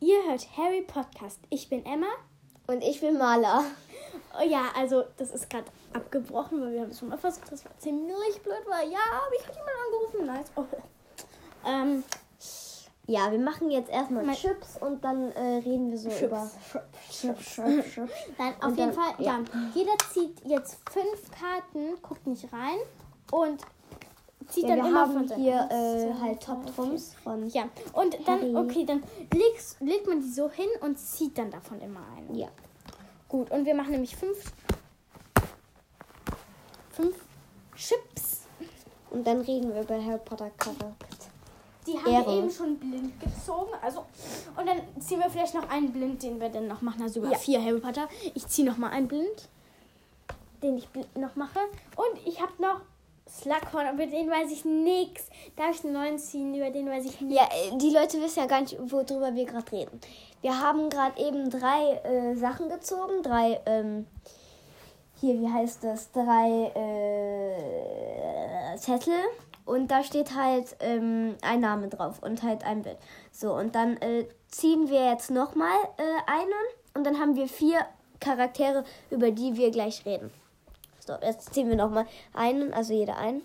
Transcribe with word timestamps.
Ihr 0.00 0.22
hört 0.28 0.46
Harry 0.56 0.82
Podcast. 0.82 1.38
Ich 1.50 1.68
bin 1.68 1.84
Emma. 1.84 2.06
Und 2.66 2.82
ich 2.82 3.00
bin 3.00 3.18
Maler. 3.18 3.64
Oh 4.38 4.44
ja, 4.48 4.66
also 4.76 5.04
das 5.16 5.30
ist 5.32 5.50
gerade 5.50 5.66
abgebrochen, 5.92 6.60
weil 6.60 6.72
wir 6.72 6.80
haben 6.82 6.90
es 6.90 7.00
schon 7.00 7.08
mal 7.08 7.18
versucht. 7.18 7.50
Das 7.50 7.64
war 7.64 7.76
ziemlich 7.78 8.40
blöd, 8.42 8.62
weil 8.68 8.88
ja, 8.90 8.98
aber 9.12 9.34
ich 9.36 9.46
habe 9.46 9.56
jemanden 9.56 10.26
angerufen. 10.26 10.26
Nice. 10.26 10.52
Oh. 10.56 11.68
Ähm, 11.68 12.04
Ja, 13.06 13.32
wir 13.32 13.40
machen 13.40 13.70
jetzt 13.72 13.90
erstmal 13.90 14.24
Mein- 14.24 14.36
Chips 14.36 14.76
und 14.80 15.02
dann 15.02 15.32
äh, 15.32 15.56
reden 15.56 15.90
wir 15.90 15.98
so 15.98 16.08
Chips. 16.10 16.22
über 16.22 16.48
Chips, 17.10 17.44
Chips, 17.54 17.90
Chips. 17.92 18.10
Nein, 18.38 18.54
auf 18.60 18.64
Und 18.70 18.78
jeden 18.78 18.94
dann- 18.94 19.04
Fall, 19.04 19.14
ja. 19.24 19.38
ja. 19.38 19.44
Jeder 19.74 19.92
zieht 20.12 20.40
jetzt 20.46 20.78
fünf 20.88 21.30
Karten, 21.32 22.00
guckt 22.02 22.24
nicht 22.28 22.52
rein 22.52 22.78
und 23.32 23.60
zieht 24.50 24.64
Ja, 24.64 24.70
dann 24.76 24.84
wir 24.84 24.90
immer 24.90 25.00
haben 25.00 25.28
von 25.28 25.36
hier 25.36 25.68
äh, 25.70 26.12
halt 26.20 26.20
drei, 26.20 26.34
Top-Trumps 26.34 27.14
von. 27.22 27.48
Ja, 27.48 27.64
und 27.92 28.16
dann, 28.26 28.56
okay, 28.56 28.84
dann 28.84 29.02
legst, 29.34 29.80
legt 29.80 30.06
man 30.06 30.20
die 30.20 30.30
so 30.30 30.50
hin 30.50 30.68
und 30.80 30.98
zieht 30.98 31.36
dann 31.38 31.50
davon 31.50 31.80
immer 31.80 32.00
einen. 32.16 32.34
Ja. 32.34 32.48
Gut, 33.28 33.50
und 33.50 33.64
wir 33.64 33.74
machen 33.74 33.92
nämlich 33.92 34.16
fünf, 34.16 34.52
fünf 36.90 37.14
Chips. 37.76 38.42
Und 39.10 39.26
dann 39.26 39.40
reden 39.40 39.74
wir 39.74 39.82
über 39.82 40.02
Harry 40.04 40.20
Potter 40.24 40.50
Charakter. 40.58 40.94
Die 41.86 41.98
haben 41.98 42.12
Ehre. 42.12 42.26
wir 42.26 42.38
eben 42.38 42.50
schon 42.50 42.76
blind 42.76 43.18
gezogen. 43.20 43.70
Also, 43.82 44.04
und 44.56 44.66
dann 44.66 44.80
ziehen 45.00 45.18
wir 45.18 45.30
vielleicht 45.30 45.54
noch 45.54 45.68
einen 45.70 45.92
blind, 45.92 46.22
den 46.22 46.40
wir 46.40 46.48
dann 46.48 46.68
noch 46.68 46.82
machen. 46.82 47.02
Also 47.02 47.14
sogar 47.14 47.32
Ja. 47.32 47.38
vier 47.38 47.64
Harry 47.64 47.80
Potter. 47.80 48.08
Ich 48.34 48.46
ziehe 48.46 48.68
noch 48.68 48.76
mal 48.76 48.90
einen 48.90 49.08
blind, 49.08 49.48
den 50.62 50.76
ich 50.76 50.88
blind 50.88 51.16
noch 51.16 51.36
mache. 51.36 51.58
Und 51.96 52.26
ich 52.26 52.40
habe 52.40 52.52
noch 52.60 52.82
Slughorn, 53.30 53.94
über 53.94 54.06
den 54.06 54.28
weiß 54.28 54.50
ich 54.50 54.64
nichts. 54.64 55.28
Darf 55.56 55.76
ich 55.76 55.84
einen 55.84 55.92
neuen 55.94 56.18
ziehen, 56.18 56.54
über 56.54 56.70
den 56.70 56.88
weiß 56.88 57.04
ich 57.04 57.20
nichts. 57.20 57.36
Ja, 57.36 57.44
äh, 57.44 57.76
die 57.78 57.90
Leute 57.90 58.20
wissen 58.20 58.40
ja 58.40 58.46
gar 58.46 58.60
nicht, 58.60 58.76
worüber 58.90 59.34
wir 59.34 59.44
gerade 59.46 59.70
reden. 59.70 60.00
Wir 60.40 60.60
haben 60.60 60.90
gerade 60.90 61.20
eben 61.20 61.48
drei 61.48 62.00
äh, 62.02 62.34
Sachen 62.34 62.68
gezogen. 62.68 63.22
Drei, 63.22 63.60
ähm, 63.66 64.06
hier, 65.20 65.40
wie 65.40 65.48
heißt 65.48 65.84
das? 65.84 66.10
Drei 66.10 66.72
äh, 68.74 68.76
Zettel. 68.76 69.14
Und 69.64 69.90
da 69.92 70.02
steht 70.02 70.34
halt 70.34 70.76
ähm, 70.80 71.36
ein 71.42 71.60
Name 71.60 71.88
drauf 71.88 72.20
und 72.22 72.42
halt 72.42 72.64
ein 72.64 72.82
Bild. 72.82 72.98
So, 73.30 73.54
und 73.54 73.76
dann 73.76 73.96
äh, 73.98 74.26
ziehen 74.48 74.90
wir 74.90 75.08
jetzt 75.08 75.30
nochmal 75.30 75.76
äh, 75.96 76.02
einen. 76.26 76.50
Und 76.94 77.04
dann 77.04 77.20
haben 77.20 77.36
wir 77.36 77.46
vier 77.46 77.78
Charaktere, 78.18 78.82
über 79.10 79.30
die 79.30 79.56
wir 79.56 79.70
gleich 79.70 80.04
reden. 80.04 80.32
So, 81.00 81.14
jetzt 81.22 81.52
ziehen 81.54 81.68
wir 81.68 81.76
nochmal 81.76 82.06
einen, 82.34 82.72
also 82.72 82.92
jeder 82.92 83.16
einen. 83.16 83.42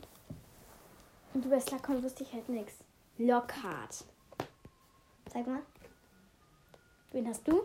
Und 1.34 1.46
über 1.46 1.60
Slughorn 1.60 2.04
wusste 2.04 2.24
ich 2.24 2.34
halt 2.34 2.48
nichts. 2.50 2.76
Lockhart. 3.18 4.06
Sag 5.34 5.48
mal. 5.48 5.62
Wen 7.12 7.28
hast 7.28 7.48
du? 7.48 7.64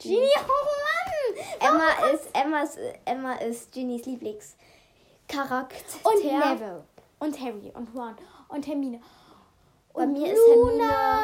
Genie, 0.00 0.28
oh 0.36 0.64
Mann! 0.84 1.44
Emma 1.60 2.12
ist, 2.12 2.28
Emmas, 2.32 2.76
Emma 3.04 3.34
ist 3.34 3.72
Ginnys 3.72 4.06
Lieblingscharakter. 4.06 5.76
Und 6.04 6.24
Neville. 6.24 6.84
Und 7.18 7.40
Harry 7.40 7.72
und 7.74 7.88
Ron 7.94 8.14
und 8.48 8.66
Hermine. 8.66 9.00
Bei 9.92 10.02
Und 10.04 10.12
mir 10.12 10.32
ist 10.32 10.40
Luna. 10.54 11.22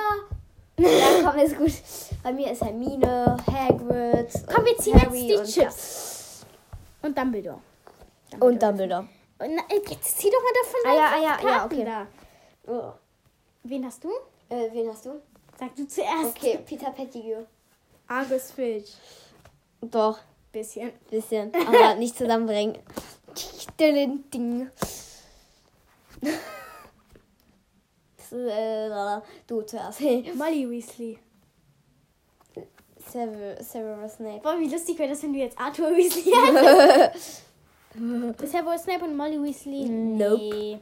Hermine. 0.76 0.98
Ja, 0.98 1.30
komm, 1.30 1.38
ist 1.38 1.56
gut. 1.56 1.72
Bei 2.24 2.32
mir 2.32 2.50
ist 2.50 2.62
Hermine, 2.62 3.36
Hagrid. 3.46 4.32
Komm, 4.52 4.64
wir 4.64 4.76
ziehen 4.78 4.98
jetzt 4.98 5.14
die 5.14 5.52
Chips. 5.52 6.13
Und 7.04 7.18
Dumbledore. 7.18 7.60
Ja. 8.32 8.38
Und 8.38 8.62
Dumbledore. 8.62 9.08
Und 9.38 9.54
na, 9.54 9.62
jetzt 9.68 10.18
zieh 10.18 10.30
doch 10.30 10.42
mal 10.42 10.52
davon 10.62 10.80
Ah, 10.86 10.94
ja, 10.94 11.10
ah, 11.12 11.42
ja, 11.42 11.48
ja, 11.50 11.64
okay. 11.66 11.84
Da. 11.84 12.06
Oh. 12.66 12.92
Wen 13.62 13.84
hast 13.84 14.02
du? 14.04 14.08
Äh, 14.48 14.72
wen 14.72 14.88
hast 14.88 15.04
du? 15.04 15.20
Sag 15.58 15.74
du 15.76 15.86
zuerst. 15.86 16.36
Okay, 16.36 16.58
Peter 16.64 16.90
Pettigrew. 16.90 17.44
Argus 18.06 18.52
Filch. 18.52 18.94
Doch, 19.82 20.18
Bisschen. 20.50 20.92
bisschen. 21.10 21.52
Aber 21.54 21.94
nicht 21.98 22.16
zusammenbringen. 22.16 22.78
Ding, 23.80 24.70
äh, 28.32 29.20
du 29.46 29.62
zuerst. 29.62 30.00
Molly 30.00 30.70
Weasley. 30.70 31.18
Sever- 33.14 33.62
Severus 33.62 34.14
Snape. 34.14 34.40
Boah, 34.42 34.58
wie 34.58 34.68
lustig 34.68 34.98
wäre 34.98 35.10
das, 35.10 35.22
wenn 35.22 35.32
du 35.32 35.38
jetzt 35.38 35.58
Arthur 35.58 35.90
Weasley 35.96 36.32
hast. 37.12 37.42
Ist 38.42 38.50
Severus 38.52 38.82
Snape 38.82 39.04
und 39.04 39.16
Molly 39.16 39.40
Weasley? 39.40 39.84
Nope. 39.88 40.36
Nee. 40.42 40.78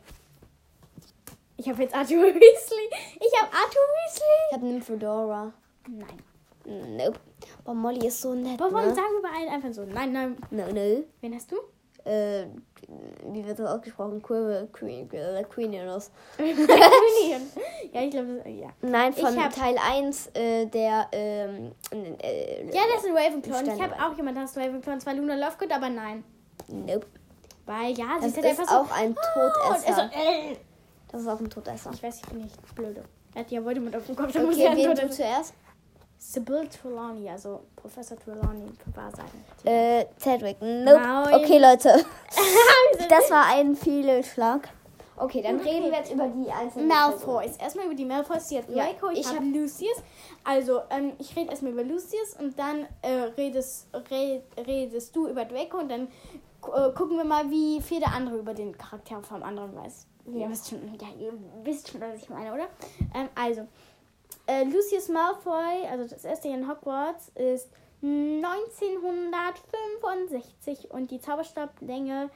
Ich 1.59 1.69
habe 1.69 1.83
jetzt 1.83 1.95
Arthur 1.95 2.23
Weasley. 2.35 2.89
Ich 3.21 3.41
habe 3.41 3.53
Arthur 3.53 3.83
Weasley. 3.97 4.47
Ich 4.51 4.55
hab 4.57 4.63
Nymphedora. 4.63 5.53
Nein. 5.89 6.97
Nope. 6.97 7.19
Aber 7.65 7.75
Molly 7.75 8.07
ist 8.07 8.21
so 8.21 8.35
nett, 8.35 8.57
Boah, 8.57 8.73
warum 8.73 8.89
ne? 8.89 8.95
sagen 8.95 9.09
wir 9.15 9.23
bei 9.23 9.37
allen 9.37 9.49
einfach 9.49 9.73
so? 9.73 9.85
Nein, 9.85 10.13
nein. 10.13 10.37
No, 10.51 10.67
no. 10.69 11.05
Wen 11.21 11.35
hast 11.35 11.51
du? 11.53 11.57
Äh, 12.05 12.47
wie 13.33 13.47
wird 13.47 13.59
das 13.59 13.67
ausgesprochen? 13.69 14.21
Quirrell, 14.23 14.67
Queen, 14.73 15.09
äh, 15.13 15.45
Queeninus. 15.49 16.11
ja, 17.93 18.01
ich 18.03 18.11
glaube, 18.11 18.43
ja. 18.49 18.69
Nein, 18.83 19.13
von 19.13 19.43
hab- 19.43 19.55
Teil 19.55 19.77
1, 19.79 20.29
äh, 20.35 20.67
der, 20.67 21.07
ähm, 21.13 21.73
äh, 21.93 22.65
Ja, 22.67 22.83
das 22.95 23.05
ist 23.05 23.11
ein 23.11 23.17
Ravenclaw. 23.17 23.59
Und 23.61 23.67
ich 23.77 23.83
habe 23.83 23.95
auch 23.95 24.17
jemanden, 24.17 24.41
das 24.43 24.51
ist 24.51 24.57
Ravenclaw. 24.59 24.95
Und 24.95 25.01
zwar 25.01 25.15
Luna 25.15 25.35
Lovegood, 25.37 25.73
aber 25.73 25.89
nein. 25.89 26.25
Nope. 26.69 27.07
Weil, 27.67 27.93
ja, 27.97 28.07
sie 28.21 28.27
Das 28.27 28.27
ist 28.29 28.37
halt 28.37 28.47
einfach 28.47 28.69
so. 28.69 28.77
auch 28.77 28.91
ein 28.91 29.15
Oh, 29.17 29.69
Todesser. 29.69 29.87
er 29.89 29.95
so, 29.95 30.01
äh. 30.01 30.57
Das 31.13 31.21
ist 31.21 31.29
auch 31.29 31.41
ein 31.41 31.51
Todesser. 31.51 31.91
Ich 31.95 32.03
weiß, 32.03 32.17
ich 32.17 32.29
bin 32.29 32.39
nicht 32.43 32.75
blöde. 32.75 33.05
Er 33.35 33.41
hat 33.43 33.51
ja 33.51 33.65
Voldemort 33.65 33.95
auf 33.97 34.07
dem 34.07 34.17
Kopf. 34.17 34.33
Da 34.33 34.41
muss 34.43 34.55
Okay, 34.57 34.65
er 34.65 34.77
wen 34.77 34.91
ein 34.91 34.97
du 34.97 35.03
Todesser- 35.03 35.11
zuerst? 35.11 35.55
Sybil 36.25 36.69
Trelawney, 36.69 37.29
also 37.29 37.63
Professor 37.75 38.17
Trelawney, 38.17 38.71
wahr 38.95 39.11
sagen. 39.11 39.45
Äh, 39.65 40.07
Cedric. 40.21 40.57
Nope. 40.63 41.01
Nein. 41.01 41.35
Okay, 41.35 41.59
Leute. 41.59 42.05
Das 43.09 43.29
war 43.31 43.47
ein 43.47 43.75
Fehlschlag. 43.75 44.69
Okay, 45.17 45.43
dann 45.43 45.59
reden 45.61 45.91
wir 45.91 45.99
jetzt 45.99 46.13
über 46.13 46.29
die 46.29 46.51
einzelnen. 46.51 46.87
Malfoys. 46.89 47.57
Erstmal 47.57 47.87
über 47.87 47.95
die 47.95 48.05
Malfoys. 48.05 48.49
Sie 48.49 48.59
hat 48.59 48.69
Ja, 48.71 48.85
Draco, 48.87 49.11
ich, 49.11 49.21
ich 49.21 49.27
habe 49.27 49.39
hab- 49.39 49.45
Lucius. 49.55 49.97
Also, 50.45 50.81
ähm, 50.91 51.13
ich 51.19 51.35
rede 51.37 51.51
erstmal 51.51 51.73
über 51.73 51.83
Lucius 51.83 52.37
und 52.39 52.57
dann 52.59 52.87
äh, 53.03 53.11
redest, 53.37 53.89
red, 54.11 54.45
redest 54.67 55.15
du 55.17 55.27
über 55.29 55.45
Draco 55.45 55.79
und 55.79 55.89
dann 55.91 56.03
äh, 56.05 56.91
gucken 56.97 57.17
wir 57.17 57.25
mal, 57.25 57.51
wie 57.51 57.81
viel 57.83 57.99
der 58.01 58.13
andere 58.15 58.37
über 58.37 58.55
den 58.55 58.77
Charakter 58.79 59.23
vom 59.23 59.43
anderen 59.43 59.75
weiß. 59.77 60.07
Ja. 60.27 60.43
Ihr 60.43 60.51
wisst 60.51 60.69
schon, 60.71 60.79
ja, 61.01 61.09
ihr 61.19 61.33
wisst 61.65 61.91
schon, 61.91 62.01
was 62.01 62.15
ich 62.23 62.29
meine, 62.29 62.53
oder? 62.55 62.67
Ähm, 63.15 63.29
also, 63.35 63.67
äh, 64.47 64.65
Lucius 64.65 65.09
Malfoy, 65.09 65.87
also 65.91 66.07
das 66.09 66.25
erste 66.25 66.49
Jahr 66.49 66.59
in 66.59 66.69
Hogwarts, 66.69 67.31
ist 67.35 67.69
1965 68.03 70.91
und 70.91 71.11
die 71.11 71.21
Zauberstablänge, 71.21 72.31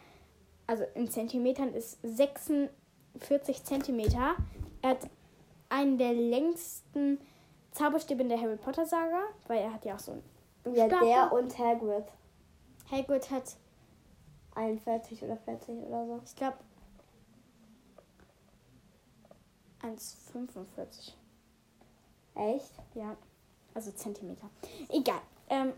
also 0.66 0.84
in 0.94 1.10
Zentimetern, 1.10 1.72
ist 1.74 1.98
46 2.02 3.64
Zentimeter. 3.64 4.36
Er 4.82 4.90
hat 4.90 5.08
einen 5.68 5.98
der 5.98 6.12
längsten 6.12 7.18
Zauberstäbe 7.72 8.22
in 8.22 8.28
der 8.28 8.40
Harry 8.40 8.56
Potter 8.56 8.86
Saga, 8.86 9.22
weil 9.48 9.58
er 9.58 9.72
hat 9.72 9.84
ja 9.84 9.96
auch 9.96 10.00
so 10.00 10.12
einen. 10.12 10.22
Ja, 10.74 10.86
Stapel. 10.86 11.08
der 11.08 11.32
und 11.32 11.58
Hagrid. 11.58 12.04
Hagrid 12.90 13.30
hat, 13.30 13.56
41 14.54 15.22
oder 15.22 15.36
40 15.36 15.84
oder 15.84 16.06
so. 16.06 16.20
ich 16.24 16.34
glaube, 16.36 16.56
1,45. 19.82 21.12
Echt? 22.36 22.72
Ja, 22.94 23.16
also 23.74 23.91
Zentimeter. 23.92 24.48
Egal. 24.91 25.20
Ähm, 25.48 25.72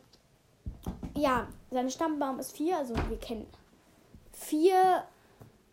ja, 1.14 1.46
sein 1.70 1.91
Stammbaum 1.91 2.38
ist 2.38 2.56
vier, 2.56 2.78
also 2.78 2.94
wir 3.08 3.19
kennen 3.19 3.46
vier 4.32 5.04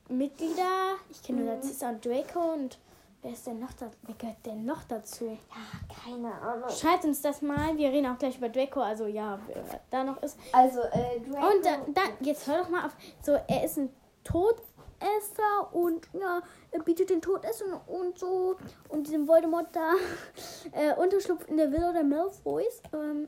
Mitglieder. 0.10 0.96
Ich 1.10 1.24
kenne 1.24 1.42
nur 1.42 1.54
Narcissa 1.54 1.90
und 1.90 2.06
Draco 2.06 2.54
und 2.54 2.78
wer 3.22 3.32
ist 3.32 3.48
denn 3.48 3.60
noch 3.60 3.74
da? 3.74 3.90
Wer 4.04 4.16
gehört 4.16 4.46
denn 4.46 4.66
noch 4.66 4.84
dazu? 4.84 5.26
Ja, 5.26 5.96
keine 6.04 6.34
Ahnung. 6.34 6.70
Schreibt 6.70 7.06
uns 7.06 7.22
das 7.22 7.42
mal. 7.42 7.78
Wir 7.78 7.90
reden 7.90 8.08
auch 8.08 8.18
gleich 8.18 8.38
über 8.38 8.50
Draco, 8.50 8.82
also 8.82 9.08
ja, 9.08 9.40
wer 9.48 9.82
da 9.90 10.04
noch 10.04 10.22
ist. 10.22 10.38
Also, 10.52 10.82
äh, 10.82 11.20
Draco. 11.22 11.48
Und 11.48 11.66
dann, 11.66 11.94
dann, 11.94 12.10
jetzt 12.22 12.48
hör 12.48 12.60
doch 12.60 12.70
mal 12.70 12.86
auf. 12.86 12.96
So, 13.22 13.34
er 13.34 13.64
ist 13.64 13.78
ein 13.78 13.90
Todesser 15.00 15.74
und 15.74 16.08
ja, 16.14 16.42
er 16.72 16.84
bietet 16.84 17.10
den 17.10 17.22
Todessern 17.22 17.80
und 17.88 18.18
so 18.18 18.56
und 18.90 19.08
diesem 19.08 19.28
Voldemort 19.28 19.68
da 19.74 19.94
äh, 20.72 20.94
Unterschlupf 20.96 21.48
in 21.48 21.58
der 21.58 21.72
Villa 21.72 21.92
der 21.92 22.04
Malfoys. 22.04 22.82
Ähm, 22.94 23.28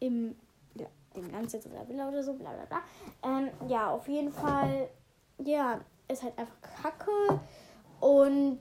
Im, 0.00 0.36
ja, 0.74 0.86
im 1.14 1.30
ganzen 1.32 1.60
der 1.72 1.88
Villa 1.88 2.08
oder 2.08 2.22
so, 2.22 2.34
bla 2.34 2.50
bla 2.52 2.64
bla. 2.66 2.82
Ähm, 3.22 3.50
ja, 3.68 3.90
auf 3.90 4.08
jeden 4.08 4.32
Fall, 4.32 4.88
ja, 5.38 5.80
ist 6.08 6.22
halt 6.22 6.38
einfach 6.38 6.56
kacke 6.82 7.40
und 8.00 8.60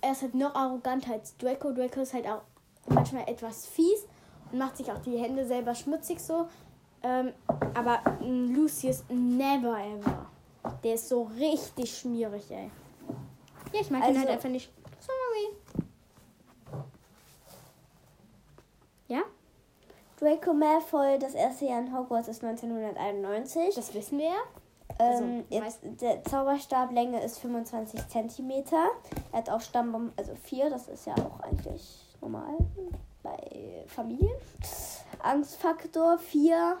er 0.00 0.12
ist 0.12 0.22
halt 0.22 0.34
noch 0.34 0.54
arroganter 0.54 1.12
als 1.12 1.36
Draco. 1.36 1.72
Draco 1.72 2.00
ist 2.00 2.14
halt 2.14 2.26
auch 2.26 2.42
manchmal 2.86 3.28
etwas 3.28 3.66
fies 3.66 4.06
und 4.50 4.58
macht 4.58 4.76
sich 4.76 4.90
auch 4.90 4.98
die 4.98 5.18
Hände 5.18 5.46
selber 5.46 5.74
schmutzig 5.74 6.20
so. 6.20 6.48
Ähm, 7.02 7.32
aber 7.74 8.00
Lucius 8.20 9.04
never 9.08 9.76
ever. 9.78 10.31
Der 10.84 10.94
ist 10.94 11.08
so 11.08 11.24
richtig 11.38 11.96
schmierig, 11.96 12.50
ey. 12.50 12.70
Ja, 13.72 13.80
ich 13.80 13.90
mag 13.90 14.00
ihn 14.02 14.06
Also- 14.08 14.20
halt 14.20 14.30
einfach 14.30 14.48
nicht. 14.48 14.70
Sorry. 15.00 15.56
Draco 20.22 20.54
Malfoy, 20.54 21.18
das 21.18 21.34
erste 21.34 21.64
Jahr 21.64 21.80
in 21.80 21.92
Hogwarts 21.92 22.28
ist 22.28 22.44
1991. 22.44 23.74
Das 23.74 23.92
wissen 23.92 24.18
wir 24.18 24.26
ja. 24.26 24.36
Ähm, 25.00 25.42
also, 25.50 25.64
jetzt, 25.84 26.00
der 26.00 26.22
Zauberstablänge 26.22 27.20
ist 27.24 27.38
25 27.40 28.06
cm. 28.06 28.50
Er 29.32 29.38
hat 29.38 29.50
auch 29.50 29.60
Stammbaum, 29.60 30.12
also 30.16 30.36
4, 30.44 30.70
das 30.70 30.86
ist 30.86 31.06
ja 31.06 31.14
auch 31.16 31.40
eigentlich 31.40 32.16
normal 32.20 32.56
bei 33.24 33.84
Familien. 33.88 34.30
Angstfaktor 35.24 36.18
4. 36.18 36.76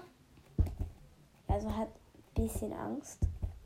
Also 1.48 1.74
hat 1.76 1.88
ein 1.88 2.44
bisschen 2.44 2.72
Angst. 2.72 3.18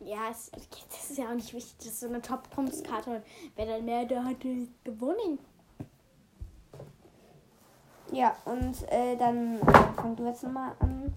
Ja, 0.06 0.30
es, 0.30 0.52
das 0.52 1.10
ist 1.10 1.18
ja 1.18 1.28
auch 1.28 1.34
nicht 1.34 1.52
wichtig. 1.52 1.74
Das 1.78 1.88
ist 1.88 1.98
so 2.00 2.06
eine 2.06 2.22
Top-Punktskarte. 2.22 3.10
Und 3.10 3.22
wer 3.56 3.66
dann 3.66 3.84
mehr 3.84 4.04
da 4.04 4.22
hatte, 4.22 4.68
gewonnen. 4.84 5.40
Ja, 8.12 8.36
und 8.44 8.88
äh, 8.92 9.16
dann 9.16 9.60
äh, 9.60 9.62
fang 9.96 10.14
du 10.14 10.24
jetzt 10.26 10.44
nochmal 10.44 10.76
an. 10.78 11.12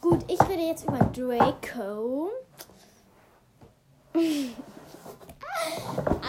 Gut, 0.00 0.24
ich 0.26 0.40
rede 0.48 0.62
jetzt 0.62 0.88
über 0.88 0.98
Draco. 0.98 2.30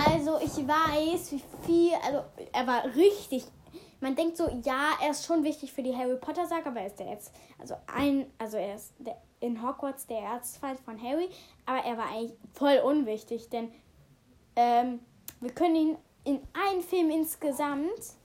Also 0.06 0.40
ich 0.42 0.68
weiß, 0.68 1.32
wie 1.32 1.44
viel, 1.66 1.94
also 2.06 2.24
er 2.52 2.68
war 2.68 2.86
richtig. 2.96 3.46
Man 4.00 4.16
denkt 4.16 4.38
so, 4.38 4.50
ja, 4.64 4.92
er 5.02 5.12
ist 5.12 5.26
schon 5.26 5.44
wichtig 5.44 5.72
für 5.72 5.82
die 5.82 5.96
Harry 5.96 6.18
Potter 6.18 6.46
Saga, 6.46 6.70
aber 6.70 6.82
er 6.82 6.88
ist 6.88 7.00
der 7.00 7.08
jetzt, 7.08 7.32
also 7.58 7.76
ein, 7.88 8.30
also 8.38 8.58
er 8.58 8.76
ist 8.76 8.94
der, 9.00 9.18
in 9.44 9.62
Hogwarts 9.62 10.08
der 10.08 10.20
Erzfeind 10.20 10.80
von 10.80 11.02
Harry, 11.02 11.30
aber 11.66 11.80
er 11.80 11.98
war 11.98 12.10
eigentlich 12.10 12.34
voll 12.54 12.78
unwichtig, 12.84 13.50
denn 13.50 13.72
ähm, 14.56 15.00
wir 15.42 15.52
können 15.52 15.76
ihn 15.76 15.98
in 16.24 16.40
einem 16.54 16.82
Film 16.82 17.10
insgesamt 17.12 18.16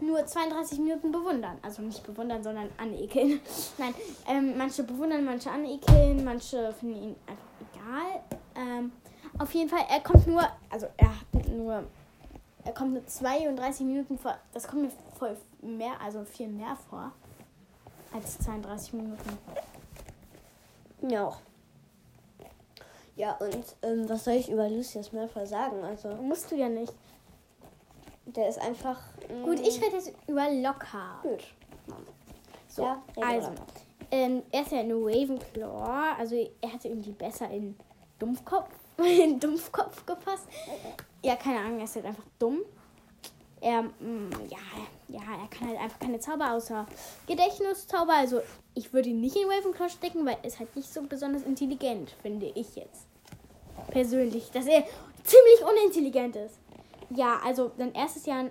nur 0.00 0.24
32 0.24 0.78
Minuten 0.78 1.10
bewundern. 1.10 1.58
Also 1.62 1.82
nicht 1.82 2.04
bewundern, 2.06 2.42
sondern 2.44 2.68
anekeln. 2.76 3.40
Nein, 3.78 3.94
ähm, 4.28 4.56
manche 4.56 4.84
bewundern, 4.84 5.24
manche 5.24 5.50
anekeln, 5.50 6.24
manche 6.24 6.72
finden 6.74 7.02
ihn 7.02 7.16
einfach 7.26 7.48
egal. 7.74 8.22
Ähm, 8.54 8.92
auf 9.38 9.52
jeden 9.54 9.68
Fall, 9.68 9.84
er 9.88 10.00
kommt 10.00 10.26
nur, 10.28 10.42
also 10.70 10.86
er 10.96 11.08
hat 11.08 11.48
nur, 11.48 11.84
er 12.64 12.72
kommt 12.72 12.92
nur 12.92 13.04
32 13.04 13.84
Minuten 13.84 14.16
vor. 14.16 14.38
Das 14.52 14.68
kommt 14.68 14.82
mir 14.82 14.92
voll 15.18 15.36
mehr, 15.60 16.00
also 16.00 16.24
viel 16.24 16.48
mehr 16.48 16.76
vor 16.88 17.10
als 18.12 18.38
32 18.38 18.92
Minuten. 18.92 19.38
Ja. 21.02 21.32
Ja, 23.16 23.32
und 23.38 23.64
ähm, 23.82 24.08
was 24.08 24.24
soll 24.24 24.34
ich 24.34 24.48
über 24.48 24.68
Lucius 24.68 25.12
Malfoy 25.12 25.44
sagen? 25.46 25.82
Also, 25.82 26.08
Musst 26.16 26.50
du 26.52 26.56
ja 26.56 26.68
nicht. 26.68 26.92
der 28.26 28.48
ist 28.48 28.60
einfach. 28.60 29.00
mm, 29.28 29.42
Gut, 29.44 29.58
ich 29.60 29.82
rede 29.82 29.96
jetzt 29.96 30.12
über 30.28 30.48
Lockhart. 30.50 31.22
Gut. 31.22 31.44
So, 32.68 32.82
Ja, 32.82 33.02
rede 33.16 33.26
also, 33.26 33.48
weiter. 33.50 33.62
ähm, 34.12 34.42
er 34.52 34.62
ist 34.62 34.70
ja 34.72 34.78
eine 34.80 34.94
Ravenclaw, 34.94 36.14
also 36.18 36.36
er 36.60 36.72
hatte 36.72 36.88
irgendwie 36.88 37.10
besser 37.12 37.50
in 37.50 37.74
Dumpfkopf, 38.20 38.70
in 38.98 39.40
Dumpfkopf 39.40 40.06
gepasst. 40.06 40.46
Ja, 41.24 41.34
keine 41.34 41.58
Ahnung, 41.60 41.78
er 41.78 41.84
ist 41.84 41.96
halt 41.96 42.06
einfach 42.06 42.24
dumm. 42.38 42.60
Er, 43.60 43.82
mm, 43.82 44.30
ja, 44.48 44.58
ja, 45.08 45.20
er 45.20 45.48
kann 45.50 45.68
halt 45.68 45.80
einfach 45.80 45.98
keine 45.98 46.20
Zauber 46.20 46.52
außer 46.52 46.86
Gedächtniszauber. 47.26 48.14
Also 48.14 48.40
ich 48.74 48.92
würde 48.92 49.08
ihn 49.08 49.20
nicht 49.20 49.36
in 49.36 49.50
Ravenclaw 49.50 49.88
stecken, 49.88 50.26
weil 50.26 50.36
er 50.42 50.48
ist 50.48 50.58
halt 50.58 50.76
nicht 50.76 50.92
so 50.92 51.00
besonders 51.02 51.42
intelligent, 51.42 52.10
finde 52.22 52.52
ich 52.54 52.76
jetzt. 52.76 53.06
Persönlich, 53.88 54.50
dass 54.50 54.66
er 54.66 54.84
ziemlich 55.24 55.62
unintelligent 55.62 56.36
ist. 56.36 56.58
Ja, 57.10 57.40
also 57.44 57.72
sein 57.78 57.94
erstes 57.94 58.26
Jahr 58.26 58.42
in 58.42 58.50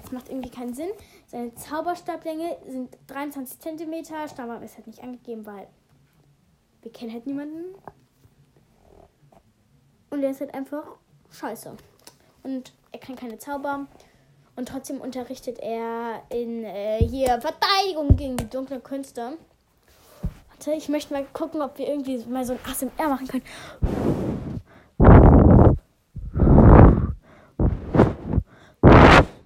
Das 0.03 0.13
macht 0.13 0.29
irgendwie 0.29 0.51
keinen 0.51 0.75
Sinn. 0.75 0.91
Seine 1.27 1.55
Zauberstablänge 1.55 2.59
sind 2.67 2.97
23 3.07 3.59
cm. 3.61 4.05
Stammbaum 4.29 4.63
ist 4.63 4.77
halt 4.77 4.87
nicht 4.87 5.03
angegeben, 5.03 5.47
weil 5.47 5.69
wir 6.83 6.93
kennen 6.93 7.13
halt 7.13 7.27
niemanden. 7.27 7.75
Und 10.11 10.23
er 10.23 10.31
ist 10.31 10.41
halt 10.41 10.55
einfach 10.55 10.85
scheiße. 11.31 11.77
Und 12.43 12.73
er 12.93 12.99
kann 12.99 13.17
keine 13.17 13.39
Zauber. 13.39 13.87
Und 14.57 14.69
trotzdem 14.69 15.01
unterrichtet 15.01 15.61
er 15.61 16.23
in 16.31 16.65
äh, 16.65 16.99
hier 16.99 17.41
Verteidigung 17.41 18.17
gegen 18.17 18.37
die 18.37 18.49
dunklen 18.49 18.83
Künste. 18.83 19.39
Warte, 20.59 20.73
ich 20.73 20.89
möchte 20.89 21.13
mal 21.13 21.25
gucken, 21.33 21.63
ob 21.63 21.79
wir 21.79 21.87
irgendwie 21.87 22.19
mal 22.27 22.45
so 22.45 22.55
ein 22.55 22.59
ASMR 22.69 23.09
machen 23.09 23.29
können. 23.29 23.45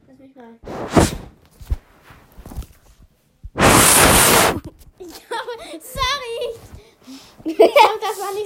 Lass 0.06 0.18
mich 0.18 0.34
mal. 0.34 0.58
Ich 4.98 5.12
glaube, 5.26 5.52
sorry. 5.80 6.54
Ich 7.44 7.56
glaube, 7.56 7.72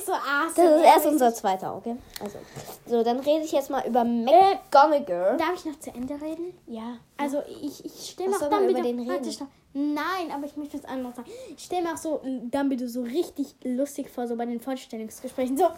so 0.07 0.13
ASMR. 0.13 0.55
Das 0.55 0.59
ist 0.59 0.85
erst 0.85 1.07
unser 1.07 1.35
zweiter, 1.35 1.77
okay? 1.77 1.97
Also, 2.21 2.39
so, 2.87 3.03
dann 3.03 3.19
rede 3.21 3.45
ich 3.45 3.53
jetzt 3.53 3.71
mal 3.71 3.87
über 3.87 4.05
McGonagall. 4.05 5.37
Darf 5.37 5.55
ich 5.57 5.65
noch 5.65 5.79
zu 5.81 5.91
Ende 5.91 6.15
reden? 6.15 6.57
Ja. 6.67 6.99
Also 7.17 7.43
ich, 7.63 7.85
ich 7.85 8.11
stelle 8.11 8.31
mir 8.31 8.37
auch 8.37 8.49
Dumbledore... 8.49 8.83
den 8.83 8.99
Warte, 9.07 9.21
reden? 9.21 9.33
stopp. 9.33 9.49
Nein, 9.73 10.31
aber 10.33 10.47
ich 10.47 10.57
möchte 10.57 10.79
was 10.79 10.85
anderes 10.89 11.17
sagen. 11.17 11.31
Ich 11.57 11.65
stelle 11.65 11.83
mir 11.83 11.93
auch 11.93 11.99
so 11.99 12.21
Dumbledore 12.25 12.89
so 12.89 13.03
richtig 13.03 13.57
lustig 13.65 14.09
vor, 14.09 14.27
so 14.27 14.37
bei 14.37 14.47
den 14.47 14.61
Vorstellungsgesprächen. 14.61 15.59
So, 15.59 15.69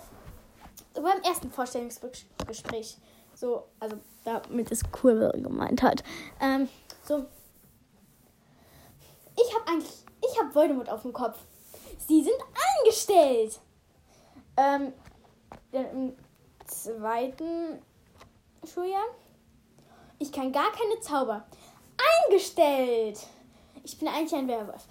so 0.94 1.02
beim 1.02 1.20
ersten 1.22 1.50
Vorstellungsgespräch. 1.50 2.98
So, 3.34 3.64
also 3.80 3.96
damit 4.24 4.70
es 4.70 4.82
cool 5.02 5.32
gemeint 5.34 5.82
hat. 5.82 6.04
Ähm, 6.40 6.68
so. 7.04 7.24
Ich 9.36 9.54
habe 9.54 9.68
eigentlich... 9.68 10.04
Ich 10.20 10.38
habe 10.38 10.54
Voldemort 10.54 10.90
auf 10.90 11.02
dem 11.02 11.12
Kopf. 11.12 11.38
Sie 12.06 12.22
sind 12.22 12.36
angestellt. 12.82 13.60
Ähm, 14.58 14.92
im 15.70 16.16
zweiten 16.66 17.80
Schuljahr. 18.64 19.04
Ich 20.18 20.32
kann 20.32 20.50
gar 20.50 20.72
keine 20.72 20.98
Zauber. 21.00 21.46
Eingestellt. 22.26 23.20
Ich 23.84 23.96
bin 23.98 24.08
eigentlich 24.08 24.34
ein 24.34 24.48
Werwolf. 24.48 24.84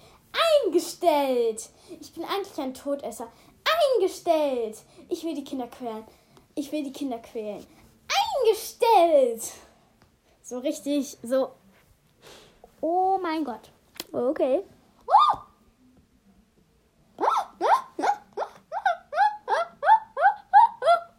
Eingestellt. 0.63 1.69
Ich 1.99 2.13
bin 2.13 2.23
eigentlich 2.23 2.57
ein 2.57 2.73
Todesser. 2.73 3.27
Eingestellt. 3.97 4.77
Ich 5.09 5.25
will 5.25 5.35
die 5.35 5.43
Kinder 5.43 5.67
quälen. 5.67 6.05
Ich 6.55 6.71
will 6.71 6.83
die 6.83 6.93
Kinder 6.93 7.19
quälen. 7.19 7.67
Eingestellt. 8.45 9.51
So 10.43 10.59
richtig, 10.59 11.17
so. 11.23 11.51
Oh 12.79 13.19
mein 13.21 13.43
Gott. 13.43 13.69
Okay. 14.13 14.63
Oh! 15.05 15.37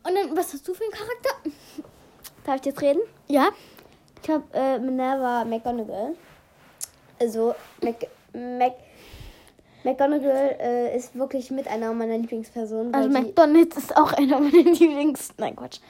Und 0.09 0.15
dann, 0.15 0.28
was 0.39 0.53
hast 0.53 0.67
du 0.69 0.73
für 0.73 0.85
einen 0.85 0.93
Charakter? 0.93 1.51
Darf 2.45 2.57
ich 2.61 2.67
jetzt 2.67 2.81
reden? 2.81 3.01
Ja. 3.27 3.49
Ich 4.23 4.31
habe 4.31 4.45
äh, 4.53 4.79
Minerva 4.79 5.45
McGonagall. 5.45 6.15
Also, 7.21 7.55
Mac, 7.83 8.07
Mac, 8.33 8.75
McGonagall 9.83 10.57
äh, 10.61 10.97
ist 10.97 11.17
wirklich 11.17 11.51
mit 11.51 11.67
einer 11.67 11.93
meiner 11.93 12.17
Lieblingspersonen. 12.17 12.95
Also 12.95 13.09
McDonalds 13.09 13.77
ist 13.77 13.97
auch 13.97 14.13
einer 14.13 14.39
meiner 14.39 14.71
Lieblings... 14.71 15.31
Nein, 15.39 15.57
Quatsch. 15.57 15.81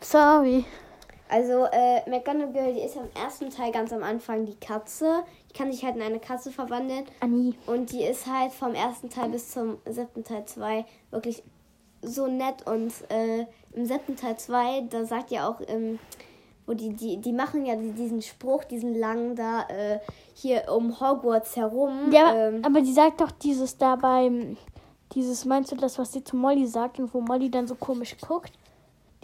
Sorry. 0.00 0.64
Also, 1.28 1.66
äh, 1.70 2.08
McGonagall, 2.08 2.72
die 2.72 2.80
ist 2.80 2.96
am 2.96 3.08
ersten 3.14 3.50
Teil 3.50 3.72
ganz 3.72 3.92
am 3.92 4.02
Anfang 4.02 4.46
die 4.46 4.56
Katze. 4.56 5.22
Die 5.50 5.52
kann 5.52 5.70
sich 5.70 5.84
halt 5.84 5.96
in 5.96 6.02
eine 6.02 6.18
Katze 6.18 6.50
verwandeln. 6.50 7.04
Annie. 7.20 7.54
Und 7.66 7.92
die 7.92 8.04
ist 8.04 8.26
halt 8.26 8.52
vom 8.52 8.74
ersten 8.74 9.10
Teil 9.10 9.28
bis 9.28 9.50
zum 9.50 9.78
siebten 9.84 10.24
Teil 10.24 10.46
2 10.46 10.86
wirklich 11.10 11.42
so 12.02 12.26
nett. 12.26 12.66
Und 12.66 12.92
äh, 13.10 13.46
im 13.72 13.86
siebten 13.86 14.16
Teil 14.16 14.36
2, 14.36 14.86
da 14.90 15.04
sagt 15.04 15.30
ja 15.30 15.48
auch, 15.48 15.60
ähm, 15.66 15.98
wo 16.66 16.74
die, 16.74 16.90
die, 16.90 17.16
die 17.18 17.32
machen 17.32 17.66
ja 17.66 17.76
diesen 17.76 18.22
Spruch, 18.22 18.64
diesen 18.64 18.94
langen 18.94 19.36
da, 19.36 19.62
äh, 19.68 19.98
hier 20.34 20.64
um 20.74 21.00
Hogwarts 21.00 21.56
herum. 21.56 22.12
Ja, 22.12 22.34
ähm, 22.34 22.62
aber 22.64 22.80
die 22.80 22.92
sagt 22.92 23.20
doch 23.20 23.30
dieses 23.30 23.76
da 23.76 23.96
beim... 23.96 24.56
Dieses, 25.14 25.44
meinst 25.44 25.72
du 25.72 25.76
das, 25.76 25.98
was 25.98 26.12
sie 26.12 26.22
zu 26.22 26.36
Molly 26.36 26.68
sagt 26.68 27.00
und 27.00 27.12
wo 27.12 27.20
Molly 27.20 27.50
dann 27.50 27.66
so 27.66 27.74
komisch 27.74 28.16
guckt? 28.20 28.52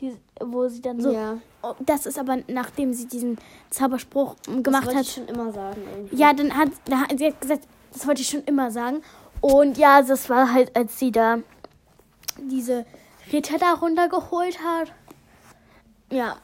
Die, 0.00 0.16
wo 0.40 0.66
sie 0.66 0.82
dann 0.82 1.00
so... 1.00 1.12
ja, 1.12 1.38
Oh, 1.66 1.74
das 1.80 2.06
ist 2.06 2.18
aber, 2.18 2.38
nachdem 2.46 2.92
sie 2.92 3.08
diesen 3.08 3.38
Zauberspruch 3.70 4.36
das 4.46 4.62
gemacht 4.62 4.86
wollte 4.86 4.98
hat. 4.98 5.04
ich 5.06 5.12
schon 5.14 5.26
immer 5.26 5.52
sagen. 5.52 5.82
Irgendwie. 5.96 6.16
Ja, 6.16 6.32
dann 6.32 6.56
hat, 6.56 6.68
da 6.84 7.00
hat 7.00 7.18
sie 7.18 7.26
hat 7.26 7.40
gesagt, 7.40 7.66
das 7.92 8.06
wollte 8.06 8.20
ich 8.22 8.28
schon 8.28 8.44
immer 8.44 8.70
sagen. 8.70 9.02
Und 9.40 9.76
ja, 9.76 10.00
das 10.02 10.30
war 10.30 10.52
halt, 10.52 10.76
als 10.76 10.98
sie 10.98 11.10
da 11.10 11.38
diese 12.38 12.84
Ritter 13.32 13.58
da 13.58 13.74
runtergeholt 13.74 14.58
hat. 14.60 14.92
Ja. 16.10 16.36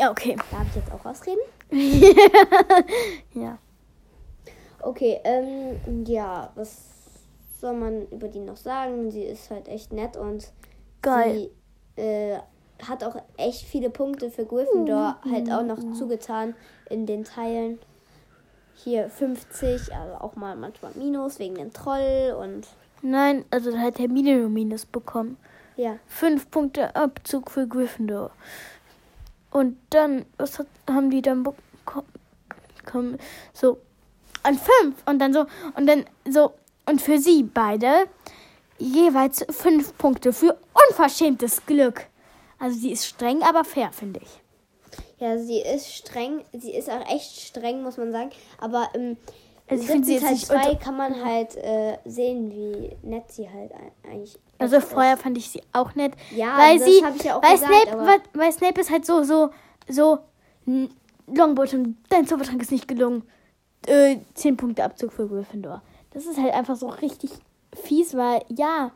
Ja, 0.00 0.10
okay. 0.10 0.36
Darf 0.50 0.66
ich 0.68 0.76
jetzt 0.76 0.92
auch 0.92 1.04
ausreden? 1.04 1.40
ja. 3.34 3.58
Okay, 4.80 5.20
ähm, 5.24 6.04
ja, 6.06 6.50
was 6.54 6.92
soll 7.60 7.74
man 7.74 8.08
über 8.08 8.28
die 8.28 8.40
noch 8.40 8.56
sagen? 8.56 9.10
Sie 9.10 9.22
ist 9.22 9.50
halt 9.50 9.68
echt 9.68 9.92
nett 9.92 10.16
und 10.16 10.52
Geil. 11.00 11.50
sie 11.96 12.02
äh, 12.02 12.38
hat 12.86 13.04
auch 13.04 13.16
echt 13.36 13.62
viele 13.62 13.90
Punkte 13.90 14.30
für 14.30 14.44
Gryffindor 14.44 15.18
halt 15.30 15.50
auch 15.52 15.62
noch 15.62 15.78
zugetan 15.94 16.54
in 16.90 17.06
den 17.06 17.24
Teilen. 17.24 17.78
Hier 18.74 19.08
50, 19.08 19.94
also 19.94 20.14
auch 20.16 20.34
mal 20.34 20.56
manchmal 20.56 20.92
Minus 20.94 21.38
wegen 21.38 21.54
dem 21.54 21.72
Troll 21.72 22.36
und 22.40 22.66
Nein, 23.02 23.44
also 23.50 23.72
da 23.72 23.78
hat 23.78 23.98
Hermine 23.98 24.36
nur 24.36 24.48
Minus 24.48 24.86
bekommen. 24.86 25.36
ja. 25.76 25.98
Fünf 26.06 26.50
Punkte 26.50 26.94
Abzug 26.94 27.50
für 27.50 27.66
Gryffindor. 27.66 28.30
Und 29.50 29.76
dann, 29.90 30.24
was 30.38 30.58
hat, 30.58 30.66
haben 30.88 31.10
die 31.10 31.20
dann 31.20 31.42
bekommen? 31.42 33.18
So, 33.52 33.78
an 34.42 34.58
fünf. 34.58 34.96
Und 35.06 35.18
dann 35.18 35.32
so, 35.32 35.46
und 35.76 35.86
dann 35.86 36.04
so, 36.28 36.52
und 36.86 37.02
für 37.02 37.18
sie 37.18 37.42
beide 37.42 38.06
jeweils 38.78 39.44
fünf 39.50 39.96
Punkte 39.98 40.32
für 40.32 40.58
unverschämtes 40.88 41.66
Glück. 41.66 42.06
Also 42.58 42.78
sie 42.78 42.92
ist 42.92 43.06
streng, 43.06 43.42
aber 43.42 43.64
fair, 43.64 43.90
finde 43.92 44.20
ich. 44.22 44.40
Ja, 45.18 45.38
sie 45.38 45.60
ist 45.60 45.92
streng, 45.92 46.44
sie 46.52 46.74
ist 46.74 46.90
auch 46.90 47.06
echt 47.08 47.40
streng, 47.40 47.82
muss 47.82 47.96
man 47.96 48.10
sagen. 48.10 48.30
Aber 48.58 48.88
im 48.94 49.16
Also 49.68 49.84
ich 49.84 49.90
finde 49.90 50.06
sie 50.06 50.14
jetzt 50.14 50.22
Teil 50.24 50.32
nicht 50.32 50.46
2 50.46 50.54
unter- 50.56 50.76
kann 50.76 50.96
man 50.96 51.24
halt 51.24 51.56
äh, 51.56 51.96
sehen, 52.04 52.50
wie 52.50 52.96
nett 53.08 53.30
sie 53.32 53.48
halt 53.48 53.70
eigentlich 54.04 54.38
Also 54.58 54.80
vorher 54.80 55.16
fand 55.16 55.38
ich 55.38 55.48
sie 55.50 55.62
auch 55.72 55.94
nett. 55.94 56.12
Ja, 56.34 56.58
weil 56.58 56.78
das 56.78 56.88
sie, 56.88 57.04
hab 57.04 57.16
ich 57.16 57.22
ja 57.22 57.36
auch 57.38 57.42
weil 57.42 57.54
gesagt, 57.54 57.72
Snape, 57.72 58.06
weil, 58.06 58.20
weil 58.34 58.52
Snape 58.52 58.80
ist 58.80 58.90
halt 58.90 59.06
so, 59.06 59.22
so, 59.22 59.50
so, 59.88 60.18
Longbottom, 61.26 61.96
dein 62.08 62.26
Zaubertrank 62.26 62.60
ist 62.62 62.72
nicht 62.72 62.88
gelungen. 62.88 63.22
Äh, 63.86 64.18
10 64.34 64.56
Punkte 64.56 64.84
Abzug 64.84 65.12
für 65.12 65.26
Gryffindor. 65.26 65.82
Das 66.12 66.26
ist 66.26 66.38
halt 66.38 66.52
einfach 66.54 66.76
so 66.76 66.88
richtig 66.88 67.30
fies, 67.74 68.16
weil, 68.16 68.42
ja, 68.48 68.90